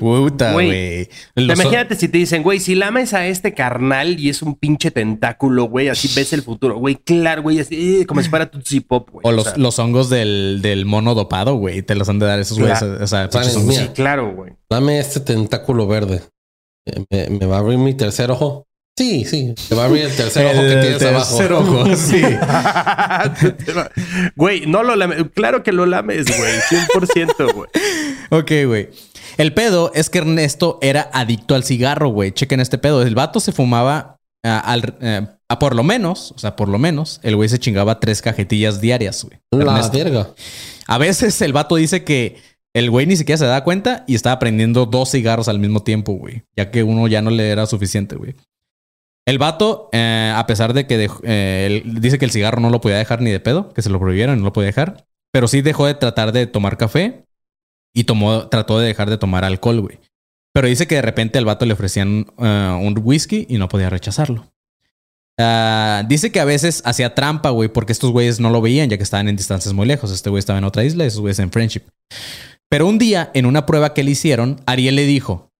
[0.00, 1.08] Puta, Güey.
[1.36, 5.64] Imagínate si te dicen, güey, si lames a este carnal y es un pinche tentáculo,
[5.64, 9.10] güey, así ves el futuro, güey, claro, güey, así eh, como si fuera Tootsie Pop,
[9.10, 9.22] güey.
[9.24, 11.82] O los, sea, los hongos del, del mono dopado, güey.
[11.82, 12.78] Te los han de dar esos güeyes.
[12.78, 12.98] Claro.
[13.02, 13.28] O sea.
[13.30, 14.52] Sí, claro, güey.
[14.70, 16.22] Dame este tentáculo verde.
[16.86, 18.66] Eh, ¿Me, me va a abrir mi tercer ojo?
[18.96, 19.54] Sí, sí.
[19.68, 21.36] Te va a abrir el tercer ojo que tienes abajo.
[21.36, 22.22] tercer ojo, sí.
[24.36, 25.24] Güey, no lo lames.
[25.34, 26.52] Claro que lo lames, güey.
[26.70, 27.68] 100%, güey.
[28.30, 28.90] Ok, güey.
[29.36, 32.32] El pedo es que Ernesto era adicto al cigarro, güey.
[32.32, 33.02] Chequen este pedo.
[33.02, 37.18] El vato se fumaba al, eh, a por lo menos, o sea, por lo menos,
[37.22, 39.38] el güey se chingaba tres cajetillas diarias, güey.
[39.66, 40.30] La verga.
[40.86, 42.36] A veces el vato dice que
[42.74, 46.12] el güey ni siquiera se da cuenta y estaba prendiendo dos cigarros al mismo tiempo,
[46.12, 46.42] güey.
[46.56, 48.34] Ya que uno ya no le era suficiente, güey.
[49.26, 52.68] El vato, eh, a pesar de que dejó- eh, él dice que el cigarro no
[52.68, 55.48] lo podía dejar ni de pedo, que se lo prohibieron, no lo podía dejar, pero
[55.48, 57.24] sí dejó de tratar de tomar café
[57.94, 60.00] y tomó, trató de dejar de tomar alcohol, güey.
[60.52, 63.90] Pero dice que de repente al vato le ofrecían eh, un whisky y no podía
[63.90, 64.52] rechazarlo.
[65.38, 68.96] Ah, dice que a veces hacía trampa, güey, porque estos güeyes no lo veían ya
[68.96, 70.12] que estaban en distancias muy lejos.
[70.12, 71.82] Este güey estaba en otra isla y esos güeyes en Friendship.
[72.68, 75.50] Pero un día, en una prueba que le hicieron, Ariel le dijo: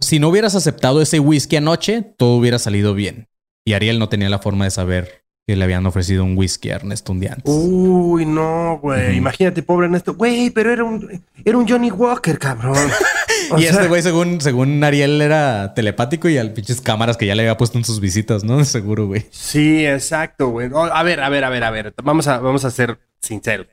[0.00, 3.28] Si no hubieras aceptado ese whisky anoche, todo hubiera salido bien.
[3.64, 6.74] Y Ariel no tenía la forma de saber que le habían ofrecido un whisky a
[6.74, 7.44] Ernesto un día antes.
[7.54, 9.16] Uy, no, güey.
[9.16, 10.14] Imagínate, pobre Ernesto.
[10.14, 12.76] Güey, pero era un, era un Johnny Walker, cabrón.
[13.58, 17.34] Y sea, este güey, según, según Ariel, era telepático y al pinches cámaras que ya
[17.36, 18.64] le había puesto en sus visitas, ¿no?
[18.64, 19.26] Seguro, güey.
[19.30, 20.70] Sí, exacto, güey.
[20.72, 21.94] Oh, A ver, a ver, a ver, a ver.
[22.02, 23.68] Vamos a, vamos a ser sinceros.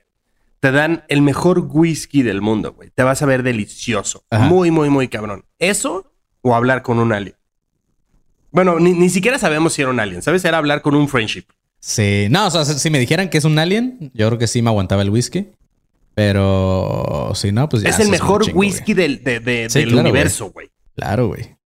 [0.60, 2.92] Te dan el mejor whisky del mundo, güey.
[2.94, 4.24] Te vas a ver delicioso.
[4.30, 4.46] Ajá.
[4.46, 5.46] Muy, muy, muy cabrón.
[5.58, 6.12] ¿Eso
[6.42, 7.36] o hablar con un alien?
[8.52, 10.46] Bueno, ni, ni siquiera sabemos si era un alien, ¿sabes?
[10.46, 11.46] Era hablar con un friendship.
[11.86, 14.62] Sí, no, o sea, si me dijeran que es un alien, yo creo que sí
[14.62, 15.48] me aguantaba el whisky.
[16.16, 17.90] Pero si no, pues ya.
[17.90, 18.70] es el mejor güey.
[18.70, 20.70] whisky del, de- de- Sí, del claro, universo, güey.
[20.96, 21.58] Claro, güey.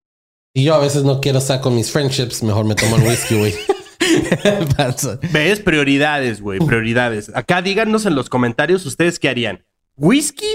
[0.56, 3.38] Y yo a veces no quiero estar con mis friendships, mejor me tomo el whisky,
[3.38, 3.54] güey.
[5.32, 5.60] ¿Ves?
[5.60, 6.60] Prioridades, güey.
[6.60, 7.30] Prioridades.
[7.36, 9.64] Acá díganos en los comentarios ustedes qué harían.
[9.98, 10.48] ¿Whisky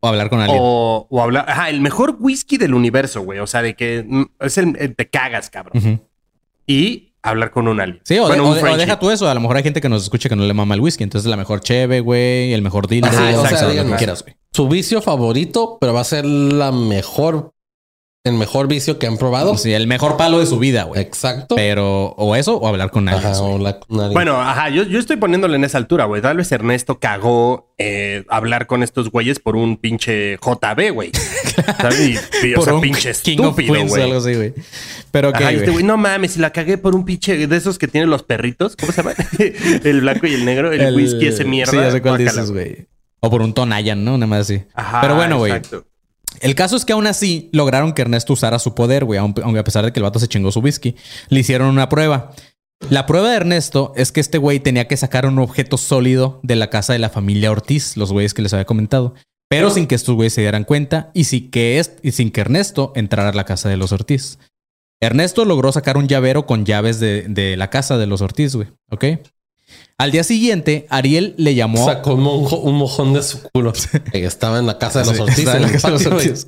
[0.00, 0.58] o hablar con alguien.
[0.62, 1.46] o, o hablar?
[1.48, 3.38] Ajá, el mejor whisky del universo, güey.
[3.40, 6.02] O sea, de que mm, es el, el- te cagas, cabrón.
[6.66, 8.00] Y hablar con un alien.
[8.04, 9.28] Sí, o, Bueno, de- o de- deja tú eso.
[9.28, 11.04] A lo mejor hay gente que nos escucha que no le mama el whisky.
[11.04, 12.52] Entonces, la mejor cheve, güey.
[12.52, 13.06] El mejor dildo.
[13.08, 13.98] Ajá, o sea, exacto, lo que díganos.
[13.98, 14.36] quieras, güey.
[14.52, 17.52] Su vicio favorito, pero va a ser la mejor,
[18.24, 19.58] el mejor vicio que han probado.
[19.58, 21.00] Sí, el mejor palo de su vida, güey.
[21.00, 21.56] Exacto.
[21.56, 23.08] Pero, o eso, o hablar con.
[23.08, 23.74] Ajá, güey.
[23.88, 24.12] nadie.
[24.12, 26.22] Bueno, ajá, yo, yo estoy poniéndole en esa altura, güey.
[26.22, 31.10] Tal vez Ernesto cagó eh, hablar con estos güeyes por un pinche JB, güey.
[31.80, 32.00] ¿Sabes?
[32.00, 34.12] Y, y, o Por sea, un pinche King of estúpido, o algo güey.
[34.12, 34.54] así, güey.
[35.10, 35.72] Pero y este güey.
[35.72, 38.76] güey, no mames, si la cagué por un pinche de esos que tienen los perritos.
[38.76, 39.14] ¿Cómo se llama?
[39.84, 41.72] el blanco y el negro, el, whisky ese mierda.
[41.72, 42.86] Sí, ya sé cuál dices, güey.
[43.18, 44.12] O por un Tonayan, ¿no?
[44.12, 44.62] Nada más así.
[44.74, 45.52] Ajá, Pero bueno, güey.
[46.40, 49.18] El caso es que aún así lograron que Ernesto usara su poder, güey.
[49.20, 50.96] Aunque a pesar de que el vato se chingó su whisky,
[51.28, 52.32] le hicieron una prueba.
[52.90, 56.56] La prueba de Ernesto es que este güey tenía que sacar un objeto sólido de
[56.56, 59.14] la casa de la familia Ortiz, los güeyes que les había comentado.
[59.48, 62.40] Pero sin que estos güeyes se dieran cuenta y sin que, es- y sin que
[62.40, 64.38] Ernesto entrara a la casa de los Ortiz.
[65.00, 68.68] Ernesto logró sacar un llavero con llaves de, de la casa de los Ortiz, güey.
[68.90, 69.04] ¿Ok?
[69.98, 71.84] Al día siguiente, Ariel le llamó...
[71.84, 73.72] Sacó un, mojón de su culo.
[74.12, 75.38] Estaba en la casa de los Ortiz.
[75.38, 76.28] estaba en en la el casa de los patio, güey.
[76.28, 76.46] Ortiz.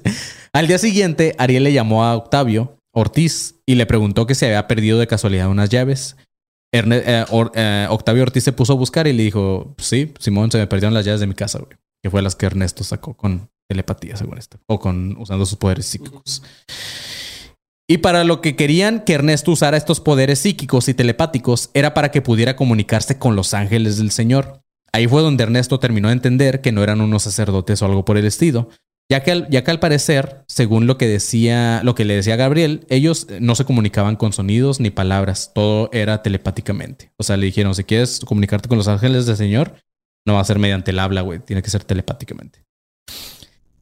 [0.52, 4.66] Al día siguiente, Ariel le llamó a Octavio Ortiz y le preguntó que se había
[4.66, 6.16] perdido de casualidad unas llaves.
[6.74, 10.50] Erne- eh, Or- eh, Octavio Ortiz se puso a buscar y le dijo, sí, Simón,
[10.50, 11.76] se me perdieron las llaves de mi casa, güey.
[12.02, 14.58] Que fue las que Ernesto sacó con telepatía, según esto.
[14.66, 16.42] O con usando sus poderes psíquicos.
[17.86, 22.10] Y para lo que querían que Ernesto usara estos poderes psíquicos y telepáticos era para
[22.10, 24.62] que pudiera comunicarse con los ángeles del Señor.
[24.92, 28.16] Ahí fue donde Ernesto terminó de entender que no eran unos sacerdotes o algo por
[28.16, 28.70] el estilo,
[29.10, 32.36] ya que, al, ya que al parecer, según lo que decía, lo que le decía
[32.36, 37.12] Gabriel, ellos eh, no se comunicaban con sonidos ni palabras, todo era telepáticamente.
[37.18, 39.74] O sea, le dijeron, si quieres comunicarte con los ángeles del Señor,
[40.26, 42.64] no va a ser mediante el habla, güey, tiene que ser telepáticamente.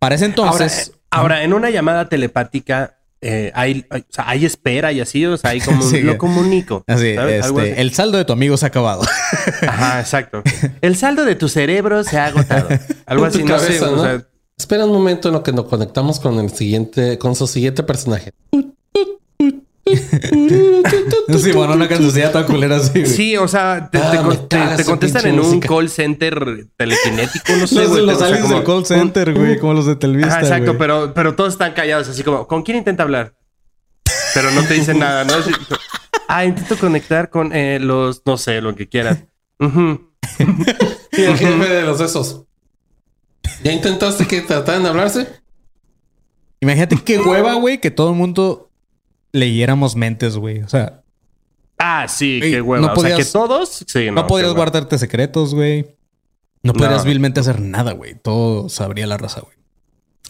[0.00, 4.45] Para ese entonces, Ahora, ahora, en una llamada telepática eh, hay, hay- o sea, hay
[4.45, 6.01] espera y así, o sea, hay como Sí.
[6.03, 6.85] lo comunico.
[6.87, 7.55] así, este, así.
[7.77, 9.03] el saldo de tu amigo se ha acabado.
[9.66, 10.43] Ajá, exacto.
[10.81, 12.68] El saldo de tu cerebro se ha agotado.
[13.07, 14.03] Algo así, no sé, o ¿no?
[14.03, 14.27] sea,
[14.59, 18.33] Espera un momento en lo que nos conectamos con el siguiente, con su siguiente personaje.
[21.39, 23.07] sí, bueno, una cancioncilla toda culera así, güey.
[23.07, 24.11] Sí, o sea, te, Ah,
[24.49, 25.68] te te- te contestan en un música.
[25.68, 28.07] call center telequinético, no sé, Los, güey.
[28.07, 30.78] los o sea, como- del call center, güey, como los de Telvista, Ajá, exacto, güey.
[30.78, 33.35] pero, pero todos están callados, así como, ¿con quién intenta hablar?
[34.35, 35.35] Pero no te dicen nada, ¿no?
[35.35, 35.51] Así,
[36.28, 39.24] ah, intento conectar con eh, los, no sé, lo que quieras.
[39.59, 40.11] Ujú.
[41.14, 42.45] Y el jefe de los esos.
[43.62, 45.28] ¿Ya intentaste que trataran de hablarse?
[46.61, 48.70] Imagínate qué hueva, güey, que todo el mundo
[49.33, 50.62] leyéramos mentes, güey.
[50.62, 51.03] O sea,
[51.78, 52.87] Ah, sí, qué hueva.
[52.87, 55.87] no o sea, que podías- todos, sí, no, no, podrías guardarte secretos, güey.
[56.62, 57.09] No podrías No.
[57.11, 58.14] vilmente hacer nada, güey.
[58.14, 59.57] Todo sabría la raza, güey.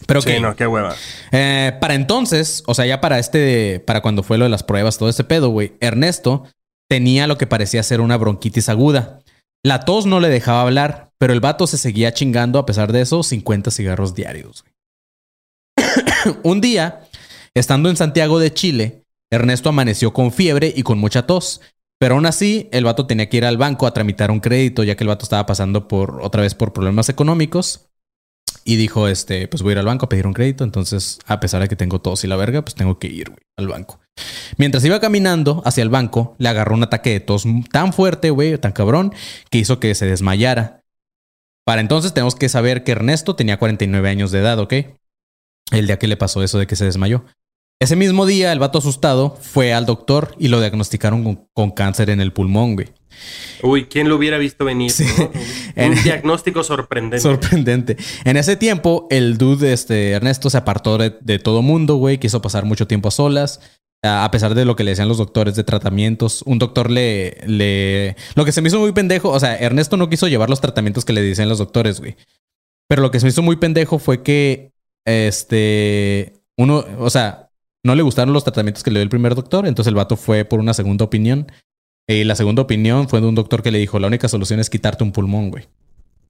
[0.07, 0.95] Pero Sí, que no, qué hueva.
[1.31, 4.97] Eh, para entonces, o sea, ya para este, para cuando fue lo de las pruebas,
[4.97, 6.43] todo ese pedo, güey, Ernesto
[6.89, 9.19] tenía lo que parecía ser una bronquitis aguda.
[9.63, 13.01] La tos no le dejaba hablar, pero el vato se seguía chingando a pesar de
[13.01, 14.63] eso 50 cigarros diarios.
[14.63, 14.73] güey.
[16.43, 17.01] Un día,
[17.53, 21.61] estando en Santiago de Chile, Ernesto amaneció con fiebre y con mucha tos.
[21.99, 24.95] Pero aún así, el vato tenía que ir al banco a tramitar un crédito, ya
[24.95, 27.87] que el vato estaba pasando por otra vez por problemas económicos.
[28.65, 30.63] Y dijo, este, pues voy a ir al banco a pedir un crédito.
[30.63, 33.67] Entonces, a pesar de que tengo tos y la verga, pues tengo que ir al
[33.67, 33.99] banco.
[34.57, 38.57] Mientras iba caminando hacia el banco, le agarró un ataque de tos tan fuerte, güey,
[38.57, 39.13] tan cabrón,
[39.49, 40.83] que hizo que se desmayara.
[41.65, 44.73] Para entonces tenemos que saber que Ernesto tenía 49 años de edad, ¿ok?
[45.71, 47.25] El día que le pasó eso de que se desmayó.
[47.83, 52.09] Ese mismo día, el vato asustado fue al doctor y lo diagnosticaron con, con cáncer
[52.09, 52.87] en el pulmón, güey.
[53.61, 54.89] Uy, ¿quién lo hubiera visto venir?
[54.91, 55.05] Sí.
[55.17, 55.29] no?
[55.75, 57.19] En- Un diagnóstico sorprendente.
[57.19, 57.97] Sorprendente.
[58.23, 62.19] En ese tiempo, el dude, este, Ernesto, se apartó de, de todo mundo, güey.
[62.19, 63.59] Quiso pasar mucho tiempo a solas.
[64.01, 67.37] A a pesar de lo que le decían los doctores de tratamientos, un doctor le,
[67.45, 68.15] le...
[68.35, 71.05] Lo que se me hizo muy pendejo, o sea, Ernesto no quiso llevar los tratamientos
[71.05, 72.15] que le decían los doctores, güey.
[72.89, 74.71] Pero lo que se me hizo muy pendejo fue que,
[75.05, 77.42] este, uno, o sea,
[77.85, 80.45] no le gustaron los tratamientos que le dio el primer doctor, entonces el vato fue
[80.45, 81.51] por una segunda opinión.
[82.07, 84.69] Y la segunda opinión fue de un doctor que le dijo, la única solución es
[84.69, 85.67] quitarte un pulmón, güey.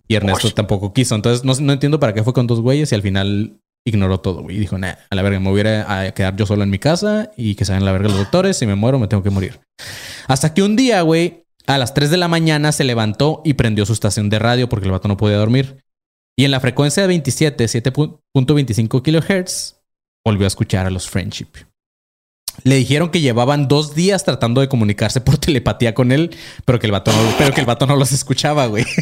[0.07, 1.15] Y Ernesto tampoco quiso.
[1.15, 4.43] Entonces no, no entiendo para qué fue con dos güeyes y al final ignoró todo,
[4.43, 4.57] güey.
[4.57, 7.31] Y dijo, nah, a la verga, me voy a quedar yo solo en mi casa
[7.37, 8.57] y que vayan a la verga los doctores.
[8.57, 9.59] Si me muero, me tengo que morir.
[10.27, 13.85] Hasta que un día, güey, a las 3 de la mañana se levantó y prendió
[13.85, 15.83] su estación de radio porque el vato no podía dormir.
[16.37, 19.82] Y en la frecuencia de 27, 7.25 kilohertz,
[20.25, 21.47] volvió a escuchar a los Friendship.
[22.63, 26.87] Le dijeron que llevaban dos días tratando de comunicarse por telepatía con él, pero que
[26.87, 28.85] el vato no, pero que el vato no los escuchaba, güey.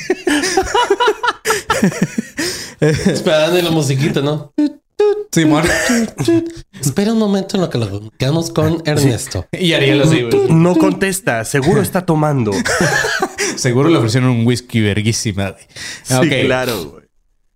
[2.80, 4.53] Esperando en la musiquita, ¿no?
[5.32, 5.63] Simón.
[6.80, 9.47] Espera un momento en lo que lo comunicamos con Ernesto.
[9.51, 10.51] Y Ariel así, güey.
[10.51, 12.51] No contesta, seguro está tomando.
[13.55, 15.63] Seguro le ofrecieron un whisky verguísima, güey.
[16.03, 17.00] Sí, claro, güey.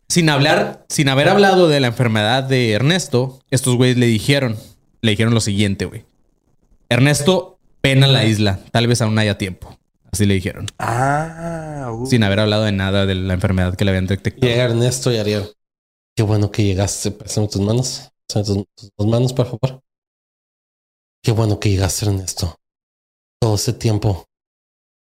[0.07, 4.57] Sin hablar, sin haber hablado de la enfermedad de Ernesto, estos güeyes le dijeron,
[5.01, 6.05] le dijeron lo siguiente, güey.
[6.89, 9.77] Ernesto pena la isla, tal vez aún haya tiempo.
[10.11, 12.05] Así le dijeron, Ah, uh.
[12.05, 14.47] sin haber hablado de nada de la enfermedad que le habían detectado.
[14.47, 15.51] Llega Ernesto y Ariel.
[16.15, 17.11] Qué bueno que llegaste.
[17.11, 18.09] Pásame tus manos.
[18.27, 19.81] Pásame tus, manos, por favor.
[21.21, 22.55] Qué bueno que llegaste, Ernesto.
[23.41, 24.25] Todo ese tiempo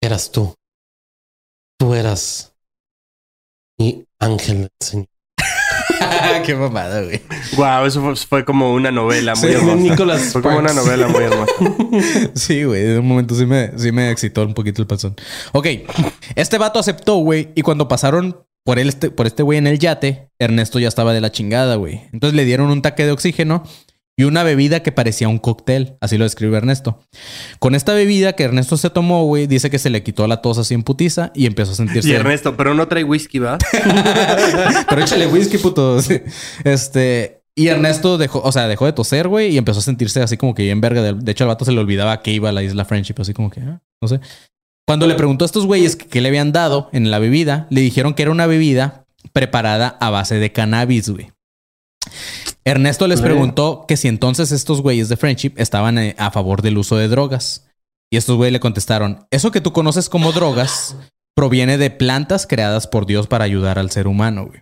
[0.01, 0.55] eras tú.
[1.77, 2.54] Tú eras
[3.77, 5.07] mi ángel del Señor.
[6.45, 7.21] Qué mamada, güey.
[7.55, 9.75] Guau, eso fue, fue como una novela muy Sí, hermosa.
[9.75, 11.51] Nicholas Fue como una novela muy hermosa.
[12.35, 12.83] Sí, güey.
[12.83, 15.15] De un momento sí me, sí me excitó un poquito el panzón.
[15.53, 15.67] Ok.
[16.35, 17.49] Este vato aceptó, güey.
[17.55, 21.13] Y cuando pasaron por, él, este, por este güey en el yate, Ernesto ya estaba
[21.13, 22.01] de la chingada, güey.
[22.13, 23.63] Entonces le dieron un taque de oxígeno
[24.17, 25.97] y una bebida que parecía un cóctel.
[25.99, 26.99] Así lo describe Ernesto.
[27.59, 30.57] Con esta bebida que Ernesto se tomó, güey, dice que se le quitó la tos
[30.57, 32.09] así en putiza y empezó a sentirse...
[32.09, 33.57] Y Ernesto, pero no trae whisky, ¿va?
[34.89, 35.97] Pero échale whisky, puto.
[36.63, 37.41] Este.
[37.57, 40.53] Y Ernesto dejó, o sea, dejó de toser, güey, y empezó a sentirse así como
[40.53, 41.01] que bien verga.
[41.01, 43.49] De, hecho, al vato se le olvidaba que iba a la isla Friendship, así como
[43.49, 44.19] que, ah, no sé.
[44.85, 47.81] Cuando le preguntó a estos güeyes que, qué le habían dado en la bebida, le
[47.81, 51.31] dijeron que era una bebida preparada a base de cannabis, güey.
[52.67, 56.79] Ernesto les preguntó que si entonces estos güeyes de Friendship estaban eh, a favor del
[56.79, 57.67] uso de drogas.
[58.09, 60.95] Y estos güeyes le contestaron, eso que tú conoces como drogas
[61.35, 64.61] proviene de plantas creadas por Dios para ayudar al ser humano, güey.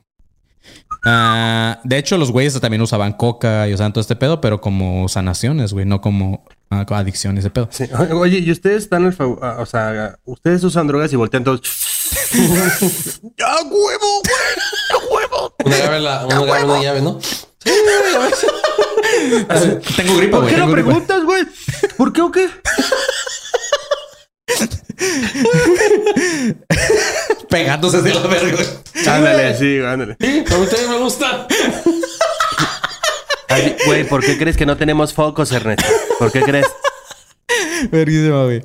[1.06, 5.08] Ah, de hecho, los güeyes también usaban coca y usaban todo este pedo, pero como
[5.10, 7.68] sanaciones, güey, no como ah, adicción ese pedo.
[7.72, 7.86] Sí.
[8.14, 9.40] Oye, ¿y ustedes están al favor?
[9.60, 11.62] O sea, ustedes usan drogas y voltean todos.
[12.34, 14.56] ¡Ya huevo, güey!
[14.90, 15.56] ¡Ya huevo!
[15.66, 17.20] Una llave, la, una, llave, una llave, ¿no?
[19.96, 20.54] Tengo gripa, ¿Por güey.
[20.56, 21.44] qué lo preguntas, güey?
[21.98, 22.50] ¿Por qué o qué?
[27.50, 28.64] Pegándose de la verga.
[29.08, 30.14] Ándale, sí, ándale.
[30.20, 31.48] A mí también me gusta.
[33.50, 35.86] Ay, Güey, ¿por qué crees que no tenemos focos, Ernesto?
[36.18, 36.66] ¿Por qué crees?
[37.92, 38.62] Verguísima, güey.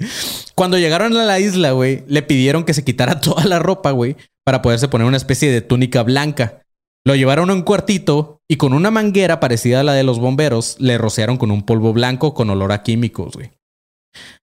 [0.55, 4.17] Cuando llegaron a la isla, güey, le pidieron que se quitara toda la ropa, güey,
[4.45, 6.63] para poderse poner una especie de túnica blanca.
[7.05, 10.77] Lo llevaron a un cuartito y con una manguera parecida a la de los bomberos,
[10.81, 13.53] le rociaron con un polvo blanco con olor a químicos, güey.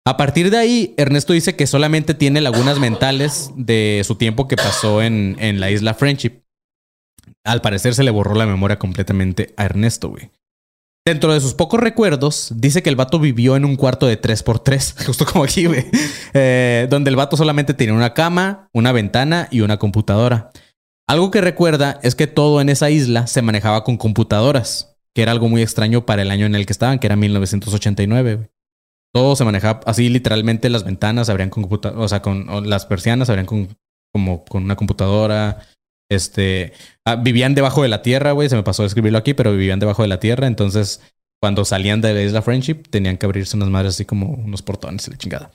[0.05, 4.55] A partir de ahí, Ernesto dice que solamente tiene lagunas mentales de su tiempo que
[4.55, 6.43] pasó en, en la isla Friendship.
[7.43, 10.29] Al parecer se le borró la memoria completamente a Ernesto, güey.
[11.07, 15.05] Dentro de sus pocos recuerdos, dice que el vato vivió en un cuarto de 3x3,
[15.05, 15.85] justo como aquí, güey.
[16.33, 20.49] Eh, donde el vato solamente tenía una cama, una ventana y una computadora.
[21.07, 25.31] Algo que recuerda es que todo en esa isla se manejaba con computadoras, que era
[25.31, 28.49] algo muy extraño para el año en el que estaban, que era 1989, güey.
[29.13, 33.29] Todo se manejaba así, literalmente las ventanas abrían con computadora, o sea, con las persianas
[33.29, 33.69] abrían con,
[34.11, 35.59] como con una computadora.
[36.09, 36.73] Este,
[37.05, 38.49] ah, vivían debajo de la tierra, güey.
[38.49, 40.47] Se me pasó a escribirlo aquí, pero vivían debajo de la tierra.
[40.47, 41.01] Entonces,
[41.41, 45.07] cuando salían de la isla Friendship, tenían que abrirse unas madres así como unos portones
[45.07, 45.51] y la chingada.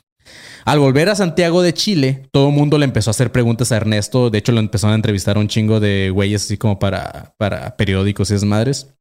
[0.64, 3.76] Al volver a Santiago de Chile, todo el mundo le empezó a hacer preguntas a
[3.76, 4.30] Ernesto.
[4.30, 7.76] De hecho, lo empezaron a entrevistar a un chingo de güeyes así como para, para
[7.76, 8.94] periódicos y esas madres.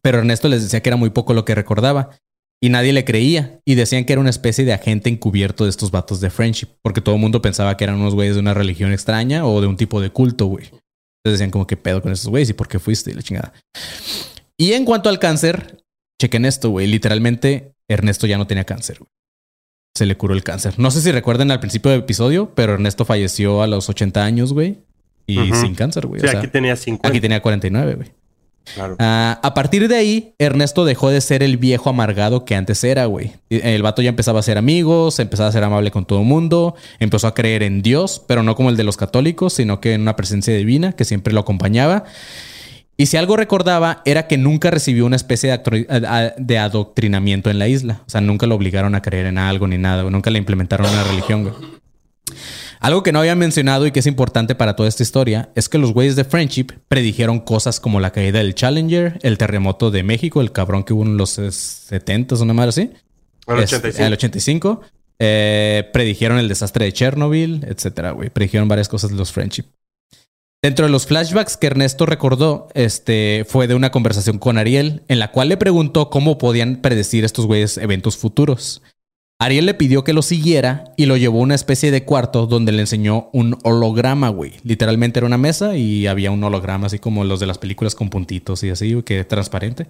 [0.00, 2.10] Pero Ernesto les decía que era muy poco lo que recordaba.
[2.62, 3.60] Y nadie le creía.
[3.64, 6.68] Y decían que era una especie de agente encubierto de estos vatos de friendship.
[6.82, 9.66] Porque todo el mundo pensaba que eran unos güeyes de una religión extraña o de
[9.66, 10.66] un tipo de culto, güey.
[10.66, 13.52] Entonces decían como que pedo con esos güeyes y por qué fuiste y la chingada.
[14.56, 15.84] Y en cuanto al cáncer,
[16.20, 16.86] chequen esto, güey.
[16.86, 19.10] Literalmente, Ernesto ya no tenía cáncer, güey.
[19.94, 20.74] Se le curó el cáncer.
[20.78, 24.52] No sé si recuerdan al principio del episodio, pero Ernesto falleció a los 80 años,
[24.52, 24.78] güey.
[25.26, 26.20] Y sin cáncer, güey.
[26.20, 27.08] Sí, O sea, aquí tenía 50.
[27.08, 28.10] aquí tenía 49, güey.
[28.74, 28.96] Claro.
[29.00, 33.06] Ah, a partir de ahí, Ernesto dejó de ser el viejo amargado que antes era,
[33.06, 33.32] güey.
[33.50, 36.74] El vato ya empezaba a ser amigos, empezaba a ser amable con todo el mundo,
[37.00, 40.02] empezó a creer en Dios, pero no como el de los católicos, sino que en
[40.02, 42.04] una presencia divina que siempre lo acompañaba.
[43.02, 47.58] Y si algo recordaba era que nunca recibió una especie de, a- de adoctrinamiento en
[47.58, 48.02] la isla.
[48.06, 50.08] O sea, nunca lo obligaron a creer en algo ni nada.
[50.08, 51.54] Nunca le implementaron una religión, güey.
[52.78, 55.78] Algo que no había mencionado y que es importante para toda esta historia es que
[55.78, 60.40] los güeyes de Friendship predijeron cosas como la caída del Challenger, el terremoto de México,
[60.40, 62.90] el cabrón que hubo en los 70 una madre así.
[63.48, 64.06] Al Este, 85.
[64.06, 64.80] el 85.
[65.18, 68.30] Eh, predijeron el desastre de Chernobyl, etcétera, güey.
[68.30, 69.64] Predijeron varias cosas de los Friendship.
[70.64, 75.18] Dentro de los flashbacks que Ernesto recordó, este fue de una conversación con Ariel, en
[75.18, 78.80] la cual le preguntó cómo podían predecir estos güeyes eventos futuros.
[79.40, 82.70] Ariel le pidió que lo siguiera y lo llevó a una especie de cuarto donde
[82.70, 84.52] le enseñó un holograma, güey.
[84.62, 88.08] Literalmente era una mesa y había un holograma así como los de las películas con
[88.08, 89.88] puntitos y así, que transparente.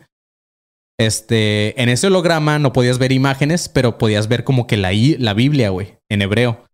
[0.99, 5.35] Este, en ese holograma no podías ver imágenes, pero podías ver como que la, la
[5.35, 6.64] Biblia, güey, en hebreo.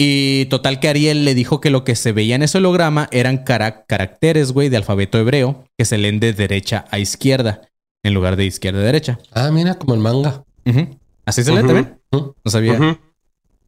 [0.00, 3.38] Y total que Ariel le dijo que lo que se veía en ese holograma eran
[3.38, 7.62] cara- caracteres, güey, de alfabeto hebreo que se leen de derecha a izquierda
[8.04, 9.18] en lugar de izquierda a derecha.
[9.32, 10.44] Ah, mira, como el manga.
[11.26, 11.98] Así se lee también.
[12.12, 12.98] No sabía.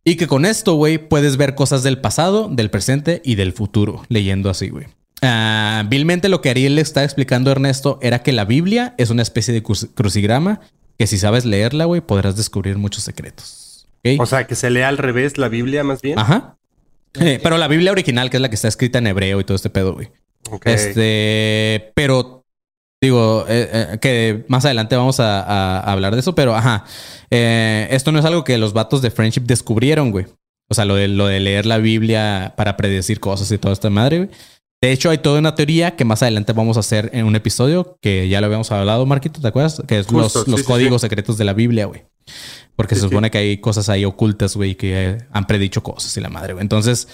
[0.05, 4.05] Y que con esto, güey, puedes ver cosas del pasado, del presente y del futuro,
[4.09, 4.87] leyendo así, güey.
[5.23, 9.11] Ah, vilmente lo que Ariel le está explicando a Ernesto era que la Biblia es
[9.11, 10.61] una especie de cru- crucigrama
[10.97, 13.60] que si sabes leerla, güey, podrás descubrir muchos secretos.
[14.19, 16.19] O sea, que se lea al revés la Biblia, más bien.
[16.19, 16.57] Ajá.
[17.21, 19.57] Eh, pero la Biblia original, que es la que está escrita en hebreo y todo
[19.57, 20.09] este pedo, güey.
[20.51, 20.67] Ok.
[20.67, 22.45] Este, pero
[23.03, 26.85] digo eh, eh, que más adelante vamos a, a- a hablar de eso, pero ajá,
[27.31, 30.27] Eh, esto no es algo que los vatos de Friendship descubrieron, güey.
[30.69, 33.91] O sea, lo de, lo de leer la Biblia para predecir cosas y toda esta
[33.91, 34.31] madre, güey.
[34.83, 37.99] De hecho, hay toda una teoría que más adelante vamos a hacer en un episodio
[38.01, 39.83] que ya lo habíamos hablado, Marquito, ¿te acuerdas?
[39.87, 42.05] Que es Justo, los, sí, los sí, códigos secretos de la Biblia, güey.
[42.77, 43.11] Porque Sí, se sí.
[43.11, 46.53] supone que hay cosas ahí ocultas, güey, que eh, han predicho cosas y la madre,
[46.55, 46.63] güey.
[46.63, 47.09] Entonces,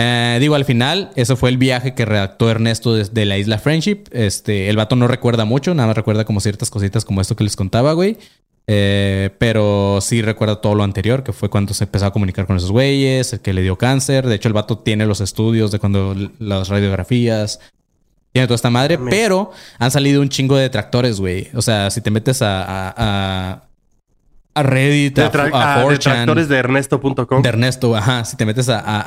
[0.00, 4.04] Eh, digo, al final, eso fue el viaje que redactó Ernesto desde la isla Friendship.
[4.12, 7.42] Este, el vato no recuerda mucho, nada más recuerda como ciertas cositas como esto que
[7.42, 8.16] les contaba, güey.
[8.68, 12.56] Eh, pero sí recuerda todo lo anterior, que fue cuando se empezó a comunicar con
[12.58, 14.26] esos güeyes, el que le dio cáncer.
[14.28, 17.58] De hecho, el vato tiene los estudios de cuando las radiografías.
[18.30, 19.50] Tiene toda esta madre, pero
[19.80, 21.48] han salido un chingo de detractores, güey.
[21.54, 23.67] O sea, si te metes a, a, a,
[24.58, 27.42] a Reddit, a, Detra- a ah, 4chan, detractores de Ernesto.com.
[27.42, 28.24] de Ernesto, ajá.
[28.24, 29.00] Si te metes a, a,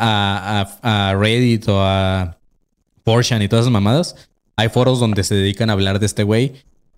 [0.61, 2.37] a, a- a Reddit o a
[3.03, 4.15] Porsche y todas esas mamadas,
[4.55, 6.53] hay foros donde se dedican a hablar de este güey.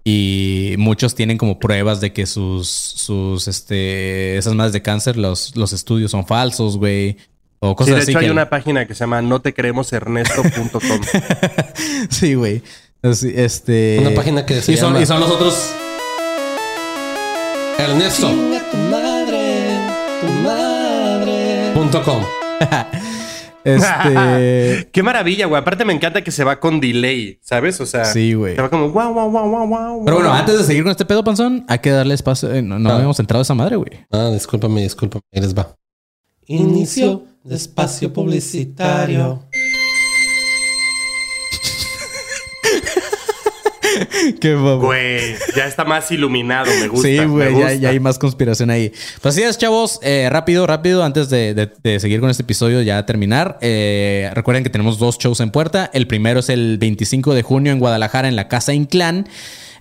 [0.05, 5.55] Y muchos tienen como pruebas de que sus, sus, este, esas madres de cáncer, los,
[5.55, 7.15] los estudios son falsos, güey.
[7.59, 8.11] O Sí, cosas de así.
[8.11, 10.81] hecho hay una página que se llama no te creemos Ernesto.com.
[12.09, 12.61] sí, güey.
[13.01, 13.97] Este.
[14.01, 15.73] Una página que se y son, llama- y son los otros.
[17.83, 18.27] Ernesto.
[18.27, 19.77] tu madre,
[20.21, 21.71] tu madre.
[21.73, 22.21] Punto com.
[23.65, 24.89] Este.
[24.91, 25.61] Qué maravilla, güey.
[25.61, 27.79] Aparte me encanta que se va con delay, ¿sabes?
[27.79, 28.55] O sea, Sí, güey.
[28.57, 30.01] se va como guau, guau, guau, guau, guau.
[30.05, 32.53] Pero bueno, antes de seguir con este pedo, panzón, hay que darle espacio.
[32.53, 32.95] eh, No, no Ah.
[32.95, 33.91] habíamos entrado a esa madre, güey.
[34.11, 35.21] Ah, discúlpame, discúlpame.
[35.33, 35.73] Ahí les va.
[36.45, 39.43] Inicio de espacio publicitario.
[44.41, 44.79] Qué babo.
[44.85, 47.07] Güey, ya está más iluminado, me gusta.
[47.07, 48.91] Sí, güey, ya, hay más conspiración ahí.
[49.21, 49.99] Pues así es, chavos.
[50.03, 53.57] Eh, rápido, rápido, antes de, de- de seguir con este episodio, ya terminar.
[53.61, 55.89] eh, recuerden que tenemos dos shows en puerta.
[55.93, 59.27] El primero es el 25 de junio en Guadalajara, en la Casa Inclán.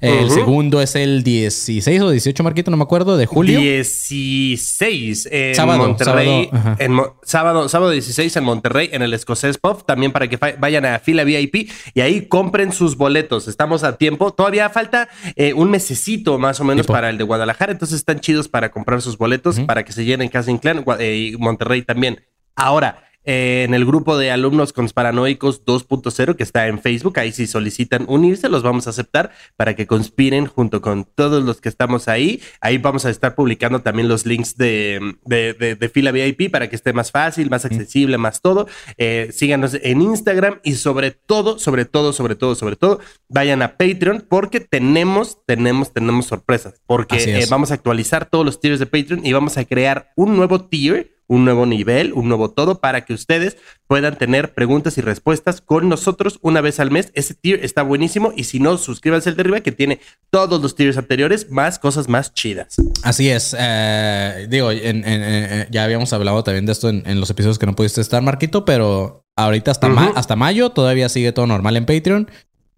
[0.02, 3.58] El segundo es el 16 o 18, Marquito, no me acuerdo, de julio.
[3.60, 6.48] 16 en Sábado, Monterrey.
[6.52, 9.84] sábado, en Mo- sábado, sábado 16 en Monterrey, en el Escocés Pub.
[9.86, 13.48] También para que vayan a fila VIP y ahí compren sus boletos.
[13.48, 14.32] Estamos a tiempo.
[14.32, 16.92] Todavía falta eh, un mesecito más o menos Tipo.
[16.94, 17.72] para el de Guadalajara.
[17.72, 21.36] Entonces están chidos para comprar sus boletos para que se llenen Casa Inclán eh, y
[21.36, 22.20] Monterrey también.
[22.56, 27.46] Ahora, eh, en el grupo de alumnos conspiranoicos 2.0 que está en Facebook, ahí si
[27.46, 32.08] solicitan unirse, los vamos a aceptar para que conspiren junto con todos los que estamos
[32.08, 32.40] ahí.
[32.60, 36.68] Ahí vamos a estar publicando también los links de, de, de- de fila VIP para
[36.68, 38.66] que esté más fácil, más accesible, más todo.
[38.98, 43.76] Eh, síganos en Instagram y sobre todo, sobre todo, sobre todo, sobre todo, vayan a
[43.76, 46.74] Patreon porque tenemos, tenemos, tenemos sorpresas.
[46.86, 50.36] Porque eh, vamos a actualizar todos los tiers de Patreon y vamos a crear un
[50.36, 53.56] nuevo tier un nuevo nivel, un nuevo todo para que ustedes
[53.86, 57.10] puedan tener preguntas y respuestas con nosotros una vez al mes.
[57.14, 59.98] Ese tier está buenísimo y si no, suscríbanse al de arriba que tiene
[60.30, 62.76] todos los tiers anteriores más cosas más chidas.
[63.02, 63.56] Así es.
[63.58, 67.66] eh, digo, en- en- en- ya habíamos hablado también de esto en, los episodios que
[67.66, 71.86] no pudiste estar, Marquito, pero ahorita hasta, ma- hasta mayo todavía sigue todo normal en
[71.86, 72.30] Patreon.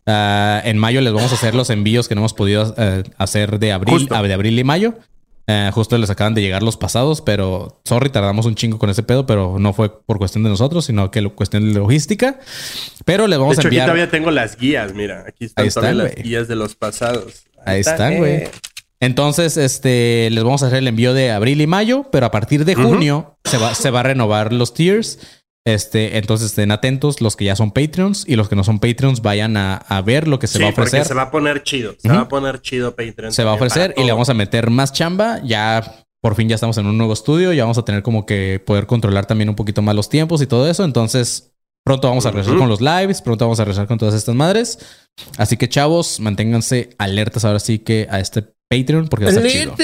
[0.06, 3.58] Ah, en mayo les vamos a hacer los envíos que no hemos podido eh, hacer
[3.58, 4.14] de abril, Justo.
[4.14, 4.94] a- de abril y mayo.
[5.46, 9.02] Eh, justo les acaban de llegar los pasados, pero sorry, tardamos un chingo con ese
[9.02, 12.38] pedo, pero no fue por cuestión de nosotros, sino que lo- cuestión de logística.
[13.04, 13.86] Pero les De vamos hecho, a aquí enviar.
[13.88, 16.24] todavía tengo las guías, mira, aquí están Ahí están, todavía las güey.
[16.24, 17.44] guías de los pasados.
[17.66, 18.32] Ahí está, están, güey.
[18.34, 18.50] eh.
[19.00, 22.64] Entonces, este, les vamos a hacer el envío de abril y mayo, pero a partir
[22.64, 25.18] de junio se, va, se va a renovar los tiers.
[25.66, 29.22] Este, entonces estén atentos los que ya son Patreons y los que no son Patreons
[29.22, 31.00] vayan a, a ver lo que se Sí, va a ofrecer.
[31.00, 33.32] porque se va a poner chido, se va a poner chido Patreon.
[33.32, 35.40] Se va a ofrecer y le vamos a meter más chamba.
[35.42, 38.62] Ya por fin ya estamos en un nuevo estudio, ya vamos a tener como que
[38.64, 40.84] poder controlar también un poquito más los tiempos y todo eso.
[40.84, 41.52] Entonces,
[41.84, 44.78] pronto vamos a regresar con los lives, pronto vamos a regresar con todas estas madres.
[45.38, 49.46] Así que chavos, manténganse alertas ahora sí que a este Patreon porque va a estar
[49.50, 49.74] chido.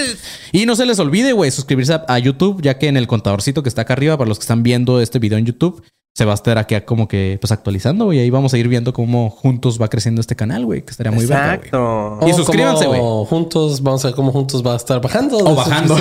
[0.52, 3.62] Y no se les olvide, güey, suscribirse a, a YouTube, ya que en el contadorcito
[3.62, 6.32] que está acá arriba, para los que están viendo este video en YouTube, se va
[6.32, 8.18] a estar aquí como que pues actualizando, güey.
[8.18, 11.24] Ahí vamos a ir viendo cómo juntos va creciendo este canal, güey, que estaría muy
[11.24, 11.38] güey.
[11.38, 12.18] Exacto.
[12.26, 15.38] Y suscríbanse, como Juntos, vamos a ver cómo juntos va a estar bajando.
[15.38, 15.96] O bajando.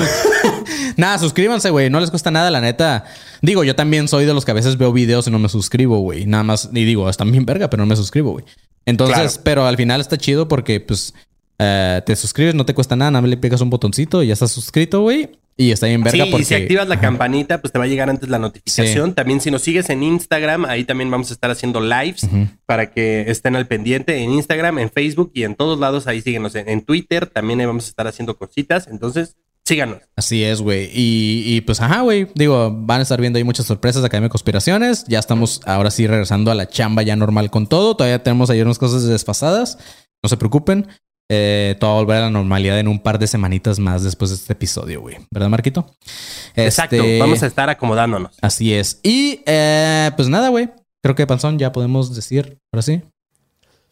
[0.98, 1.90] nada, suscríbanse, güey.
[1.90, 3.06] No les cuesta nada, la neta.
[3.42, 6.00] Digo, yo también soy de los que a veces veo videos y no me suscribo,
[6.00, 6.26] güey.
[6.26, 8.46] Nada más, y digo, están bien verga, pero no me suscribo, güey.
[8.86, 9.42] Entonces, Claro.
[9.44, 11.14] pero al final está chido porque, pues,
[11.60, 14.34] eh, te suscribes, no te cuesta nada, nada más le pegas un botoncito y ya
[14.34, 15.30] estás suscrito, güey.
[15.58, 16.44] Y está bien verga sí, porque...
[16.44, 19.14] y si activas la campanita, pues te va a llegar antes la notificación.
[19.14, 22.26] También si nos sigues en Instagram, ahí también vamos a estar haciendo lives
[22.66, 26.08] para que estén al pendiente en Instagram, en Facebook y en todos lados.
[26.08, 27.28] Ahí síguenos en, en Twitter.
[27.28, 28.88] También ahí vamos a estar haciendo cositas.
[28.88, 29.36] Entonces,
[29.66, 29.98] síganos.
[30.16, 30.92] Así es, güey.
[30.94, 32.28] Y, y, pues, ajá, güey.
[32.36, 35.04] Digo, van a estar viendo ahí muchas sorpresas de Academia de Conspiraciones.
[35.10, 37.98] Ya estamos ahora sí regresando a la chamba ya normal con todo.
[37.98, 39.78] Todavía tenemos ahí unas cosas desfasadas.
[40.24, 40.88] No se preocupen.
[41.32, 44.32] Eh, todo va a volver a la normalidad en un par de semanitas más después
[44.32, 45.18] de este episodio, güey.
[45.30, 45.86] ¿Verdad, Marquito?
[46.56, 46.96] Exacto.
[46.96, 48.36] Este, Vamos a estar acomodándonos.
[48.42, 49.00] Así es.
[49.04, 50.72] Y eh, pues nada, güey.
[51.04, 53.04] Creo que Panzón ya podemos decir, ahora sí.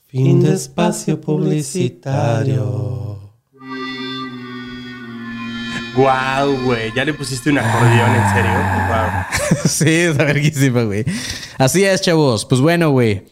[0.08, 3.20] Fin de espacio publicitario.
[5.96, 6.92] Wow, güey.
[6.96, 8.52] Ya le pusiste un acordeón, en serio.
[8.88, 9.10] Wow.
[9.66, 11.06] sí, está verguísima, güey.
[11.58, 12.46] Así es, chavos.
[12.46, 13.26] Pues bueno, güey.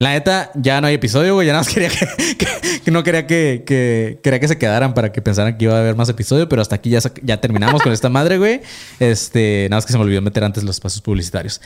[0.00, 1.46] La neta, ya no hay episodio, güey.
[1.48, 1.90] Ya nada más quería
[2.84, 5.80] que, no quería que, que- quería que se quedaran para que pensaran que iba a
[5.80, 8.60] haber más episodio, pero hasta aquí ya, ya terminamos con esta madre, güey.
[9.00, 11.60] Este, nada más que se me olvidó meter antes los pasos publicitarios.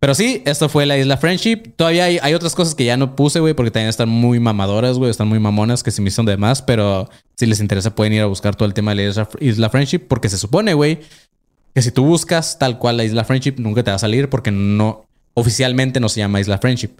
[0.00, 1.74] Pero sí, esto fue la Isla Friendship.
[1.76, 4.98] Todavía hay, hay otras cosas que ya no puse, güey, porque también están muy mamadoras,
[4.98, 5.10] güey.
[5.10, 8.20] Están muy mamonas que se me hicieron de más, pero si les interesa pueden ir
[8.20, 10.98] a buscar todo el tema de la Isla, Isla Friendship, porque se supone, güey,
[11.72, 14.50] que si tú buscas tal cual la Isla Friendship, nunca te va a salir porque
[14.50, 16.90] no, oficialmente no se llama Isla Friendship.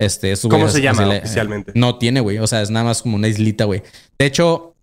[0.00, 1.72] Este, estos ¿Cómo se llama le- oficialmente?
[1.76, 2.38] No tiene, güey.
[2.38, 3.82] O sea, es nada más como una islita, güey.
[4.18, 4.74] De hecho,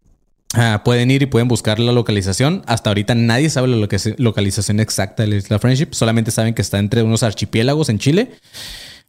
[0.53, 2.63] ah, pueden ir y pueden buscar la localización.
[2.67, 5.89] Hasta ahorita nadie sabe la loca- localización exacta de la Isla Friendship.
[5.91, 8.31] Solamente saben que está entre unos archipiélagos en Chile.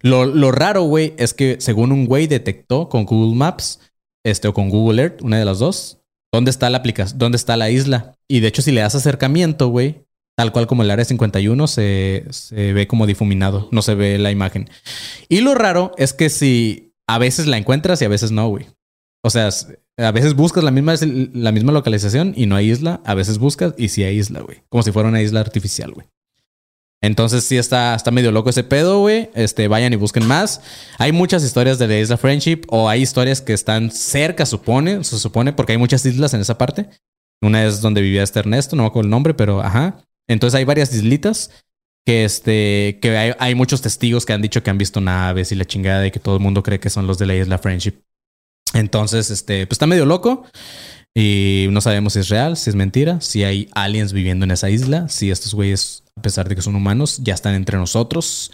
[0.00, 3.80] Lo, lo raro, güey, es que según un güey detectó con Google Maps,
[4.24, 5.98] este, o con Google Earth, una de las dos,
[6.32, 8.14] dónde está la aplicación, dónde está la isla.
[8.28, 10.04] Y de hecho, si le das acercamiento, güey,
[10.38, 14.30] tal cual como el área 51, se, se ve como difuminado, no se ve la
[14.30, 14.70] imagen.
[15.28, 18.66] Y lo raro es que si a veces la encuentras y a veces no, güey.
[19.24, 19.48] O sea,
[19.96, 20.94] a veces buscas la misma,
[21.32, 24.62] la misma localización y no hay isla, a veces buscas y sí hay isla, güey.
[24.68, 26.06] Como si fuera una isla artificial, güey.
[27.02, 29.30] Entonces sí está, está medio loco ese pedo, güey.
[29.34, 30.60] Este, vayan y busquen más.
[30.98, 35.18] Hay muchas historias de la isla Friendship o hay historias que están cerca, supone, se
[35.18, 36.88] supone, porque hay muchas islas en esa parte.
[37.42, 40.04] Una es donde vivía este Ernesto, no me acuerdo el nombre, pero ajá.
[40.28, 41.50] Entonces hay varias islitas
[42.06, 45.64] que este, que hay, muchos testigos que han dicho que han visto naves y la
[45.64, 48.02] chingada y que todo el mundo cree que son los de la isla Friendship.
[48.74, 50.46] Entonces, este, pues está medio loco.
[51.14, 54.70] Y no sabemos si es real, si es mentira, si hay aliens viviendo en esa
[54.70, 58.52] isla, si estos güeyes, a pesar de que son humanos, ya están entre nosotros,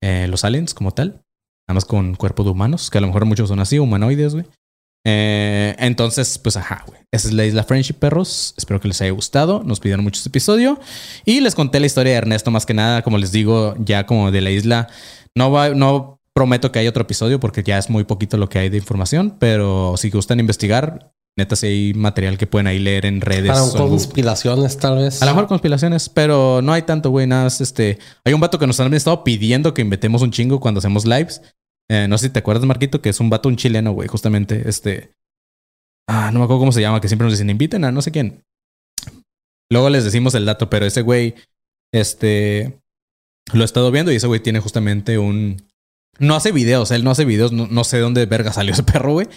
[0.00, 1.22] eh, los aliens como tal,
[1.68, 4.46] nada más con cuerpo de humanos, que a lo mejor muchos son así, humanoides, güey.
[5.08, 6.98] Eh, entonces, pues ajá, güey.
[7.12, 8.54] Esa es la isla Friendship, perros.
[8.56, 9.62] Espero que les haya gustado.
[9.64, 10.80] Nos pidieron mucho este episodio.
[11.24, 14.32] Y les conté la historia de Ernesto, más que nada, como les digo, ya como
[14.32, 14.88] de la isla.
[15.36, 18.58] No va, no prometo que haya otro episodio porque ya es muy poquito lo que
[18.58, 23.06] hay de información, pero si gustan investigar, neta, si hay material que pueden ahí leer
[23.06, 23.52] en redes.
[23.52, 23.90] Para o en Google.
[23.90, 25.22] conspiraciones, tal vez.
[25.22, 27.26] A lo mejor conspiraciones, pero no hay tanto, güey.
[27.26, 27.98] Nada, más, este.
[28.24, 31.40] Hay un vato que nos han estado pidiendo que invitemos un chingo cuando hacemos lives.
[31.88, 34.68] Eh, no sé si te acuerdas, Marquito, que es un vato, un chileno, güey, justamente.
[34.68, 35.12] Este.
[36.08, 38.10] Ah, no me acuerdo cómo se llama, que siempre nos dicen inviten a no sé
[38.10, 38.42] quién.
[39.70, 41.34] Luego les decimos el dato, pero ese güey,
[41.92, 42.80] este.
[43.52, 45.62] Lo he estado viendo y ese güey tiene justamente un.
[46.18, 49.12] No hace videos, él no hace videos, no, sé de dónde verga salió ese perro,
[49.12, 49.28] güey.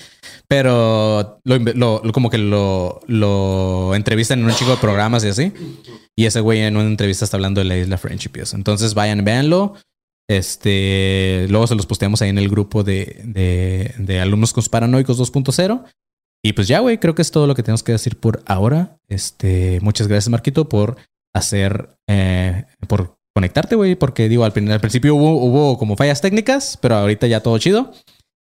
[0.47, 5.53] Pero lo, como que lo, lo entrevistan en un chico de programas y así.
[6.15, 8.31] Y ese güey en una entrevista está hablando de la isla Friendship.
[8.53, 9.75] Entonces vayan, véanlo.
[10.29, 15.83] Este, luego se los posteamos ahí en el grupo de, de, de alumnos conspiranoicos 2.0.
[16.43, 18.99] Y pues ya, güey, creo que es todo lo que tenemos que decir por ahora.
[19.07, 20.97] Este, muchas gracias, Marquito, por
[21.33, 26.77] hacer, eh, por conectarte, güey, porque digo, al, al principio hubo, hubo como fallas técnicas,
[26.79, 27.91] pero ahorita ya todo chido.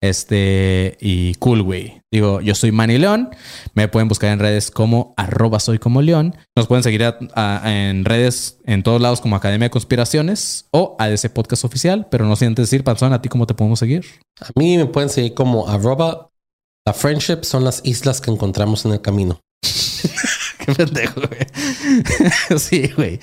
[0.01, 2.01] Este, y cool, güey.
[2.11, 3.29] Digo, yo soy Manny León.
[3.73, 6.35] Me pueden buscar en redes como arroba soy como León.
[6.55, 10.95] Nos pueden seguir a- a- en redes en todos lados como Academia de Conspiraciones o
[10.99, 12.07] ADC Podcast Oficial.
[12.11, 14.05] Pero no sin antes decir, Panzón, ¿a ti cómo te podemos seguir?
[14.41, 16.29] A mí me pueden seguir como arroba.
[16.85, 19.39] La friendship son las islas que encontramos en el camino.
[20.65, 22.59] Qué pendejo, güey.
[22.59, 23.19] sí, güey.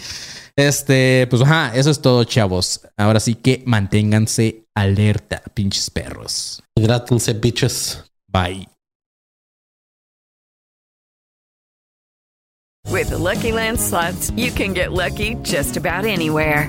[0.56, 2.80] Este, pues ajá, eso es todo, chavos.
[2.96, 6.62] Ahora sí que manténganse alerta, pinches perros.
[6.76, 8.04] Hidrátense, bitches.
[8.28, 8.66] Bye.
[12.90, 16.68] With the Lucky Land slots, you can get lucky just about anywhere.